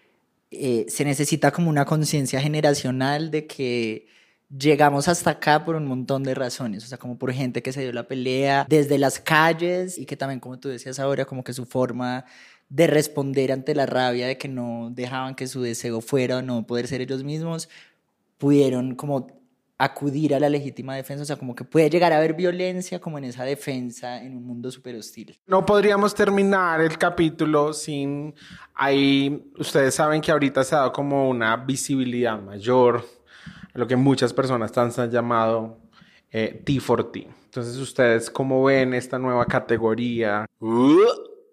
eh, 0.49 0.87
se 0.89 1.05
necesita 1.05 1.51
como 1.51 1.69
una 1.69 1.85
conciencia 1.85 2.41
generacional 2.41 3.29
de 3.29 3.45
que 3.45 4.07
llegamos 4.49 5.07
hasta 5.07 5.31
acá 5.31 5.65
por 5.65 5.75
un 5.75 5.87
montón 5.87 6.23
de 6.23 6.35
razones, 6.35 6.83
o 6.83 6.87
sea, 6.87 6.97
como 6.97 7.17
por 7.17 7.31
gente 7.33 7.61
que 7.61 7.71
se 7.71 7.81
dio 7.81 7.91
la 7.91 8.07
pelea 8.07 8.65
desde 8.69 8.97
las 8.97 9.19
calles 9.19 9.97
y 9.97 10.05
que 10.05 10.17
también, 10.17 10.39
como 10.39 10.59
tú 10.59 10.69
decías 10.69 10.99
ahora, 10.99 11.25
como 11.25 11.43
que 11.43 11.53
su 11.53 11.65
forma 11.65 12.25
de 12.69 12.87
responder 12.87 13.51
ante 13.51 13.75
la 13.75 13.85
rabia 13.85 14.27
de 14.27 14.37
que 14.37 14.47
no 14.47 14.89
dejaban 14.91 15.35
que 15.35 15.47
su 15.47 15.61
deseo 15.61 16.01
fuera 16.01 16.37
o 16.37 16.41
no 16.41 16.65
poder 16.65 16.87
ser 16.87 17.01
ellos 17.01 17.23
mismos, 17.23 17.69
pudieron 18.37 18.95
como 18.95 19.27
acudir 19.77 20.33
a 20.33 20.39
la 20.39 20.47
legítima 20.47 20.95
defensa, 20.95 21.23
o 21.23 21.25
sea, 21.25 21.35
como 21.35 21.53
que 21.53 21.65
puede 21.65 21.89
llegar 21.89 22.13
a 22.13 22.17
haber 22.17 22.33
violencia 22.33 22.99
como 22.99 23.17
en 23.17 23.25
esa 23.25 23.43
defensa 23.43 24.23
en 24.23 24.37
un 24.37 24.45
mundo 24.45 24.71
súper 24.71 24.95
hostil. 24.95 25.37
No 25.47 25.65
podríamos 25.65 26.15
terminar 26.15 26.79
el 26.79 26.97
capítulo 26.97 27.73
sin 27.73 28.33
ahí, 28.73 29.51
ustedes 29.57 29.95
saben 29.95 30.21
que 30.21 30.31
ahorita 30.31 30.63
se 30.63 30.75
ha 30.75 30.79
dado 30.79 30.93
como 30.93 31.29
una 31.29 31.57
visibilidad 31.57 32.41
mayor 32.41 33.05
lo 33.75 33.87
que 33.87 33.95
muchas 33.95 34.33
personas 34.33 34.71
trans 34.71 34.97
han 34.97 35.11
llamado 35.11 35.77
eh, 36.31 36.61
T4T. 36.65 37.27
Entonces, 37.45 37.77
ustedes 37.77 38.29
cómo 38.29 38.63
ven 38.63 38.93
esta 38.93 39.19
nueva 39.19 39.45
categoría? 39.45 40.45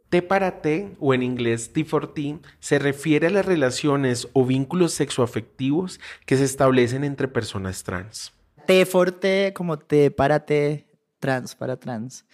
T 0.09 0.23
para 0.23 0.61
T, 0.63 0.97
o 1.01 1.15
en 1.15 1.23
inglés 1.23 1.73
T4T, 1.73 2.41
se 2.61 2.79
refiere 2.79 3.27
a 3.27 3.31
las 3.31 3.47
relaciones 3.47 4.29
o 4.33 4.45
vínculos 4.45 4.93
sexoafectivos 4.93 6.01
que 6.27 6.37
se 6.37 6.45
establecen 6.45 7.05
entre 7.05 7.29
personas 7.29 7.83
trans. 7.83 8.33
T 8.67 8.87
forte 8.87 9.53
como 9.55 9.79
T 9.79 10.11
para 10.11 10.45
T, 10.45 10.87
trans 11.19 11.55
para 11.55 11.77
trans. 11.77 12.25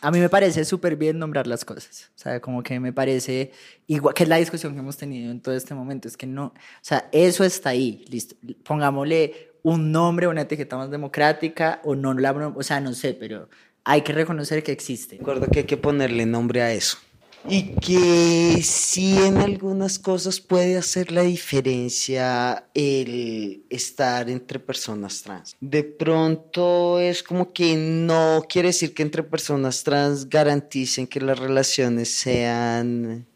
A 0.00 0.10
mí 0.10 0.18
me 0.20 0.28
parece 0.28 0.64
súper 0.64 0.96
bien 0.96 1.18
nombrar 1.18 1.46
las 1.46 1.64
cosas. 1.64 2.10
O 2.16 2.18
sea, 2.18 2.40
como 2.40 2.62
que 2.62 2.78
me 2.80 2.92
parece 2.92 3.52
igual 3.86 4.14
que 4.14 4.22
es 4.24 4.28
la 4.28 4.36
discusión 4.36 4.74
que 4.74 4.80
hemos 4.80 4.96
tenido 4.96 5.30
en 5.30 5.40
todo 5.40 5.54
este 5.54 5.74
momento. 5.74 6.08
Es 6.08 6.16
que 6.16 6.26
no, 6.26 6.46
o 6.46 6.52
sea, 6.80 7.08
eso 7.12 7.44
está 7.44 7.70
ahí, 7.70 8.04
listo. 8.08 8.36
Pongámosle 8.64 9.52
un 9.62 9.92
nombre, 9.92 10.26
una 10.26 10.42
etiqueta 10.42 10.76
más 10.76 10.90
democrática 10.90 11.80
o 11.84 11.94
no 11.94 12.14
la, 12.14 12.32
o 12.32 12.62
sea, 12.62 12.80
no 12.80 12.94
sé, 12.94 13.14
pero 13.14 13.48
hay 13.84 14.02
que 14.02 14.12
reconocer 14.12 14.62
que 14.62 14.72
existe. 14.72 15.16
Recuerdo 15.18 15.46
que 15.48 15.60
hay 15.60 15.64
que 15.64 15.76
ponerle 15.76 16.26
nombre 16.26 16.62
a 16.62 16.72
eso. 16.72 16.98
Y 17.46 17.74
que 17.76 18.62
sí 18.62 19.16
en 19.18 19.38
algunas 19.38 19.98
cosas 19.98 20.40
puede 20.40 20.76
hacer 20.76 21.12
la 21.12 21.22
diferencia 21.22 22.68
el 22.74 23.64
estar 23.70 24.28
entre 24.28 24.58
personas 24.58 25.22
trans. 25.22 25.56
De 25.60 25.84
pronto 25.84 26.98
es 26.98 27.22
como 27.22 27.52
que 27.52 27.76
no 27.76 28.44
quiere 28.48 28.68
decir 28.68 28.92
que 28.92 29.02
entre 29.02 29.22
personas 29.22 29.82
trans 29.84 30.28
garanticen 30.28 31.06
que 31.06 31.20
las 31.20 31.38
relaciones 31.38 32.10
sean 32.10 33.26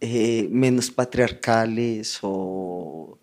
eh, 0.00 0.48
menos 0.50 0.90
patriarcales 0.92 2.20
o 2.22 3.18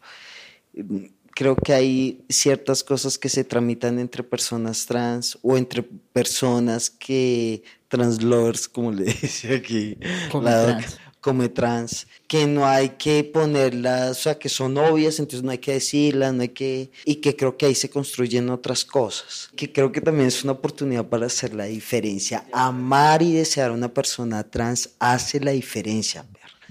mm, 0.73 1.05
creo 1.35 1.55
que 1.55 1.73
hay 1.73 2.25
ciertas 2.29 2.83
cosas 2.83 3.17
que 3.17 3.29
se 3.29 3.43
tramitan 3.43 3.97
entre 3.97 4.23
personas 4.23 4.85
trans 4.85 5.37
o 5.41 5.57
entre 5.57 5.83
personas 5.83 6.89
que 6.89 7.63
translovers, 7.87 8.67
como 8.67 8.91
le 8.91 9.05
dice 9.21 9.55
aquí, 9.55 9.97
Come 10.31 10.49
la 10.49 10.57
doc, 10.57 10.77
trans. 10.79 10.99
come 11.21 11.49
trans, 11.49 12.07
que 12.27 12.45
no 12.47 12.65
hay 12.67 12.89
que 12.89 13.23
ponerlas, 13.23 14.11
o 14.11 14.21
sea, 14.21 14.39
que 14.39 14.49
son 14.49 14.77
obvias, 14.77 15.19
entonces 15.19 15.43
no 15.43 15.51
hay 15.51 15.57
que 15.57 15.73
decirlas, 15.73 16.33
no 16.33 16.41
hay 16.43 16.49
que, 16.49 16.91
y 17.03 17.15
que 17.15 17.35
creo 17.35 17.57
que 17.57 17.65
ahí 17.67 17.75
se 17.75 17.89
construyen 17.89 18.49
otras 18.49 18.85
cosas, 18.85 19.49
que 19.55 19.71
creo 19.71 19.91
que 19.91 20.01
también 20.01 20.27
es 20.27 20.43
una 20.43 20.53
oportunidad 20.53 21.05
para 21.07 21.25
hacer 21.27 21.53
la 21.53 21.65
diferencia. 21.65 22.45
Amar 22.53 23.21
y 23.23 23.33
desear 23.33 23.71
a 23.71 23.73
una 23.73 23.93
persona 23.93 24.43
trans 24.43 24.91
hace 24.99 25.39
la 25.39 25.51
diferencia. 25.51 26.25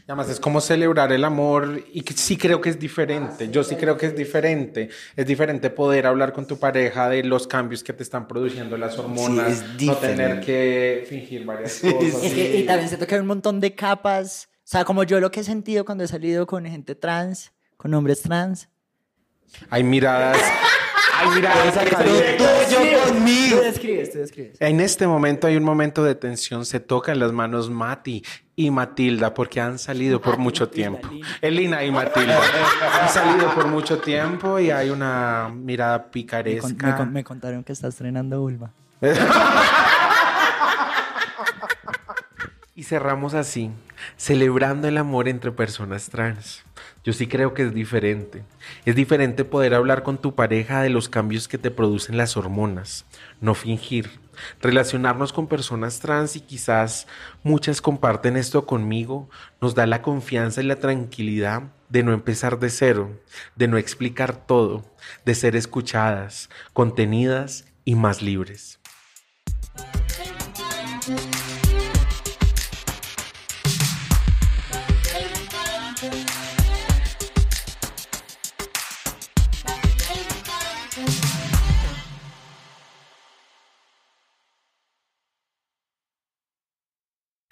Y 0.07 0.11
Además, 0.11 0.29
es 0.29 0.38
como 0.38 0.61
celebrar 0.61 1.12
el 1.12 1.25
amor 1.25 1.83
y 1.90 2.03
que 2.03 2.12
sí 2.12 2.37
creo 2.37 2.61
que 2.61 2.69
es 2.69 2.79
diferente. 2.79 3.49
Yo 3.51 3.64
sí 3.64 3.75
creo 3.77 3.97
que 3.97 4.05
es 4.05 4.14
diferente. 4.14 4.90
Es 5.17 5.25
diferente 5.27 5.71
poder 5.71 6.07
hablar 6.07 6.35
con 6.35 6.47
tu 6.47 6.59
pareja 6.59 7.09
de 7.09 7.25
los 7.25 7.47
cambios 7.47 7.83
que 7.83 7.95
te 7.95 8.03
están 8.03 8.29
produciendo 8.29 8.77
las 8.77 8.99
hormonas, 8.99 9.62
es 9.81 9.83
no 9.87 9.97
tener 9.97 10.40
que 10.40 11.07
fingir 11.09 11.47
varias 11.47 11.81
cosas. 11.81 12.23
Es 12.23 12.33
que- 12.35 12.59
y 12.59 12.67
también 12.67 12.88
siento 12.88 13.07
que 13.07 13.14
hay 13.14 13.21
un 13.23 13.27
montón 13.29 13.61
de 13.61 13.75
capas. 13.75 14.51
O 14.59 14.67
sea, 14.67 14.85
como 14.85 15.05
yo 15.05 15.21
lo 15.21 15.31
que 15.31 15.40
he 15.40 15.45
sentido 15.45 15.87
cuando 15.87 16.05
he 16.05 16.09
salido 16.09 16.47
con 16.47 16.67
gente 16.67 16.95
trans, 16.95 17.53
con 17.79 17.95
hombres 17.95 18.21
trans. 18.21 18.69
Hay 19.71 19.85
miradas, 19.85 20.37
hay 21.14 21.29
miradas 21.31 21.77
académicas. 21.79 22.69
Tú 22.69 23.61
describes, 23.62 24.12
tú 24.12 24.19
describes. 24.19 24.61
En 24.61 24.81
este 24.81 25.07
momento 25.07 25.47
hay 25.47 25.57
un 25.57 25.64
momento 25.64 26.05
de 26.05 26.14
tensión. 26.14 26.67
Se 26.67 26.81
tocan 26.81 27.19
las 27.19 27.33
manos 27.33 27.71
Mati 27.71 28.23
y 28.57 28.71
Matilda 28.71 29.35
porque 29.35 29.61
han 29.61 29.79
salido 29.79 30.21
por 30.21 30.38
mucho 30.38 30.69
tiempo. 30.69 31.09
Elina 31.40 31.83
y 31.85 31.90
Matilda 31.90 32.38
han 33.03 33.09
salido 33.09 33.53
por 33.55 33.67
mucho 33.67 33.99
tiempo 33.99 34.59
y 34.61 34.71
hay 34.71 34.90
una 34.90 35.51
mirada 35.53 35.99
Me, 35.99 36.03
con- 36.05 36.11
picaresca. 36.12 36.87
me 36.87 36.97
con- 36.97 37.12
me 37.12 37.25
contaron 37.25 37.64
que 37.64 37.73
está 37.73 37.88
estrenando 37.88 38.40
Ulva. 38.43 38.71
Y 42.77 42.83
cerramos 42.83 43.35
así, 43.35 43.71
celebrando 44.17 44.88
el 44.88 44.99
amor 44.99 45.29
entre 45.29 45.53
personas 45.53 46.09
trans. 46.09 46.64
Yo 47.05 47.12
sí 47.12 47.29
creo 47.29 47.55
que 47.55 47.62
es 47.62 47.75
diferente. 47.75 48.43
Es 48.85 48.97
diferente 48.97 49.45
poder 49.45 49.75
hablar 49.75 50.03
con 50.03 50.19
tu 50.19 50.35
pareja 50.35 50.83
de 50.83 50.90
los 50.90 51.09
cambios 51.09 51.47
que 51.47 51.59
te 51.59 51.71
producen 51.71 52.17
las 52.17 52.37
hormonas, 52.37 53.05
no 53.40 53.55
fingir. 53.55 54.11
Relacionarnos 54.61 55.33
con 55.33 55.47
personas 55.47 56.01
trans 56.01 56.37
y 56.37 56.40
quizás 56.40 57.07
muchas 57.42 57.81
comparten 57.81 58.37
esto 58.37 58.66
conmigo, 58.66 59.29
nos 59.61 59.75
da 59.75 59.87
la 59.87 60.03
confianza 60.03 60.62
y 60.62 60.66
la 60.66 60.77
tranquilidad 60.77 61.64
de 61.88 62.03
no 62.03 62.12
empezar 62.12 62.59
de 62.59 62.70
cero, 62.70 63.20
de 63.57 63.68
no 63.68 63.77
explicar 63.77 64.47
todo, 64.47 64.85
de 65.25 65.35
ser 65.35 65.57
escuchadas, 65.57 66.51
contenidas 66.73 67.66
y 67.85 67.94
más 67.94 68.23
libres. 68.23 68.81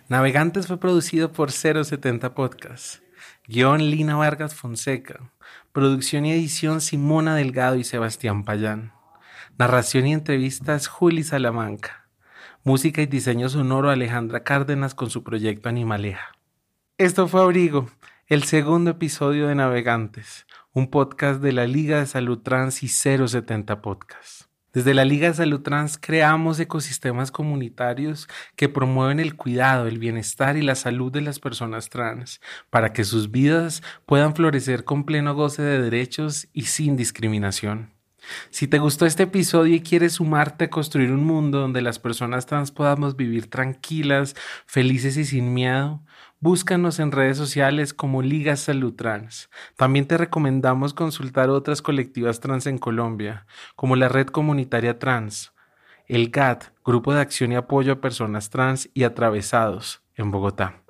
Navegantes 0.09 0.67
fue 0.67 0.79
producido 0.79 1.33
por 1.33 1.53
070 1.53 2.35
Podcast. 2.35 3.03
Guión 3.47 3.79
Lina 3.79 4.17
Vargas 4.17 4.55
Fonseca. 4.55 5.31
Producción 5.73 6.27
y 6.27 6.33
edición 6.33 6.81
Simona 6.81 7.37
Delgado 7.37 7.77
y 7.77 7.85
Sebastián 7.85 8.45
Payán. 8.45 8.93
Narración 9.59 10.07
y 10.07 10.13
entrevistas 10.13 10.89
Juli 10.89 11.23
Salamanca. 11.23 12.09
Música 12.65 13.01
y 13.01 13.07
diseño 13.07 13.49
sonoro 13.49 13.91
Alejandra 13.91 14.43
Cárdenas 14.43 14.95
con 14.95 15.09
su 15.09 15.23
proyecto 15.23 15.69
Animaleja. 15.69 16.37
Esto 16.99 17.29
fue 17.29 17.43
Abrigo, 17.43 17.89
el 18.27 18.43
segundo 18.43 18.91
episodio 18.91 19.49
de 19.49 19.55
Navegantes, 19.55 20.47
un 20.73 20.91
podcast 20.91 21.41
de 21.41 21.53
la 21.53 21.67
Liga 21.67 22.01
de 22.01 22.07
Salud 22.07 22.39
Trans 22.39 22.83
y 22.83 22.89
070 22.89 23.81
Podcast. 23.83 24.52
Desde 24.73 24.95
la 24.95 25.05
Liga 25.05 25.29
de 25.29 25.35
Salud 25.35 25.61
Trans 25.61 25.99
creamos 25.99 26.59
ecosistemas 26.59 27.31
comunitarios 27.31 28.27
que 28.57 28.71
promueven 28.71 29.21
el 29.21 29.37
cuidado, 29.37 29.87
el 29.87 29.99
bienestar 29.99 30.57
y 30.57 30.63
la 30.63 30.77
salud 30.77 31.13
de 31.13 31.21
las 31.21 31.41
personas 31.41 31.91
trans 31.91 32.41
para 32.71 32.95
que 32.95 33.05
sus 33.05 33.31
vidas 33.31 33.83
puedan 34.07 34.35
florecer 34.35 34.85
con 34.85 35.05
pleno 35.05 35.35
goce 35.35 35.61
de 35.61 35.83
derechos 35.83 36.49
y 36.55 36.63
sin 36.63 36.97
discriminación. 36.97 37.93
Si 38.49 38.67
te 38.67 38.79
gustó 38.79 39.05
este 39.05 39.25
episodio 39.25 39.75
y 39.75 39.83
quieres 39.83 40.15
sumarte 40.15 40.65
a 40.65 40.71
construir 40.71 41.13
un 41.13 41.25
mundo 41.25 41.59
donde 41.59 41.83
las 41.83 41.99
personas 41.99 42.47
trans 42.47 42.71
podamos 42.71 43.15
vivir 43.17 43.51
tranquilas, 43.51 44.35
felices 44.65 45.19
y 45.19 45.27
sin 45.27 45.53
miedo, 45.53 46.03
búscanos 46.43 46.99
en 46.99 47.13
redes 47.13 47.37
sociales 47.37 47.95
como 47.95 48.21
Liga 48.21 48.57
Salud 48.57 48.95
Trans. 48.95 49.49
También 49.77 50.07
te 50.07 50.19
recomendamos 50.19 50.93
consultar 50.93 51.49
otras 51.49 51.81
colectivas 51.81 52.41
trans 52.41 52.67
en 52.67 52.79
Colombia, 52.79 53.47
como 53.77 53.95
la 53.95 54.09
Red 54.09 54.27
Comunitaria 54.27 54.99
Trans, 54.99 55.53
el 56.09 56.31
GAT, 56.31 56.65
Grupo 56.85 57.15
de 57.15 57.21
Acción 57.21 57.53
y 57.53 57.55
Apoyo 57.55 57.93
a 57.93 58.01
Personas 58.01 58.51
Trans 58.51 58.91
y 58.93 59.05
Atravesados, 59.05 60.03
en 60.17 60.33
Bogotá. 60.33 60.82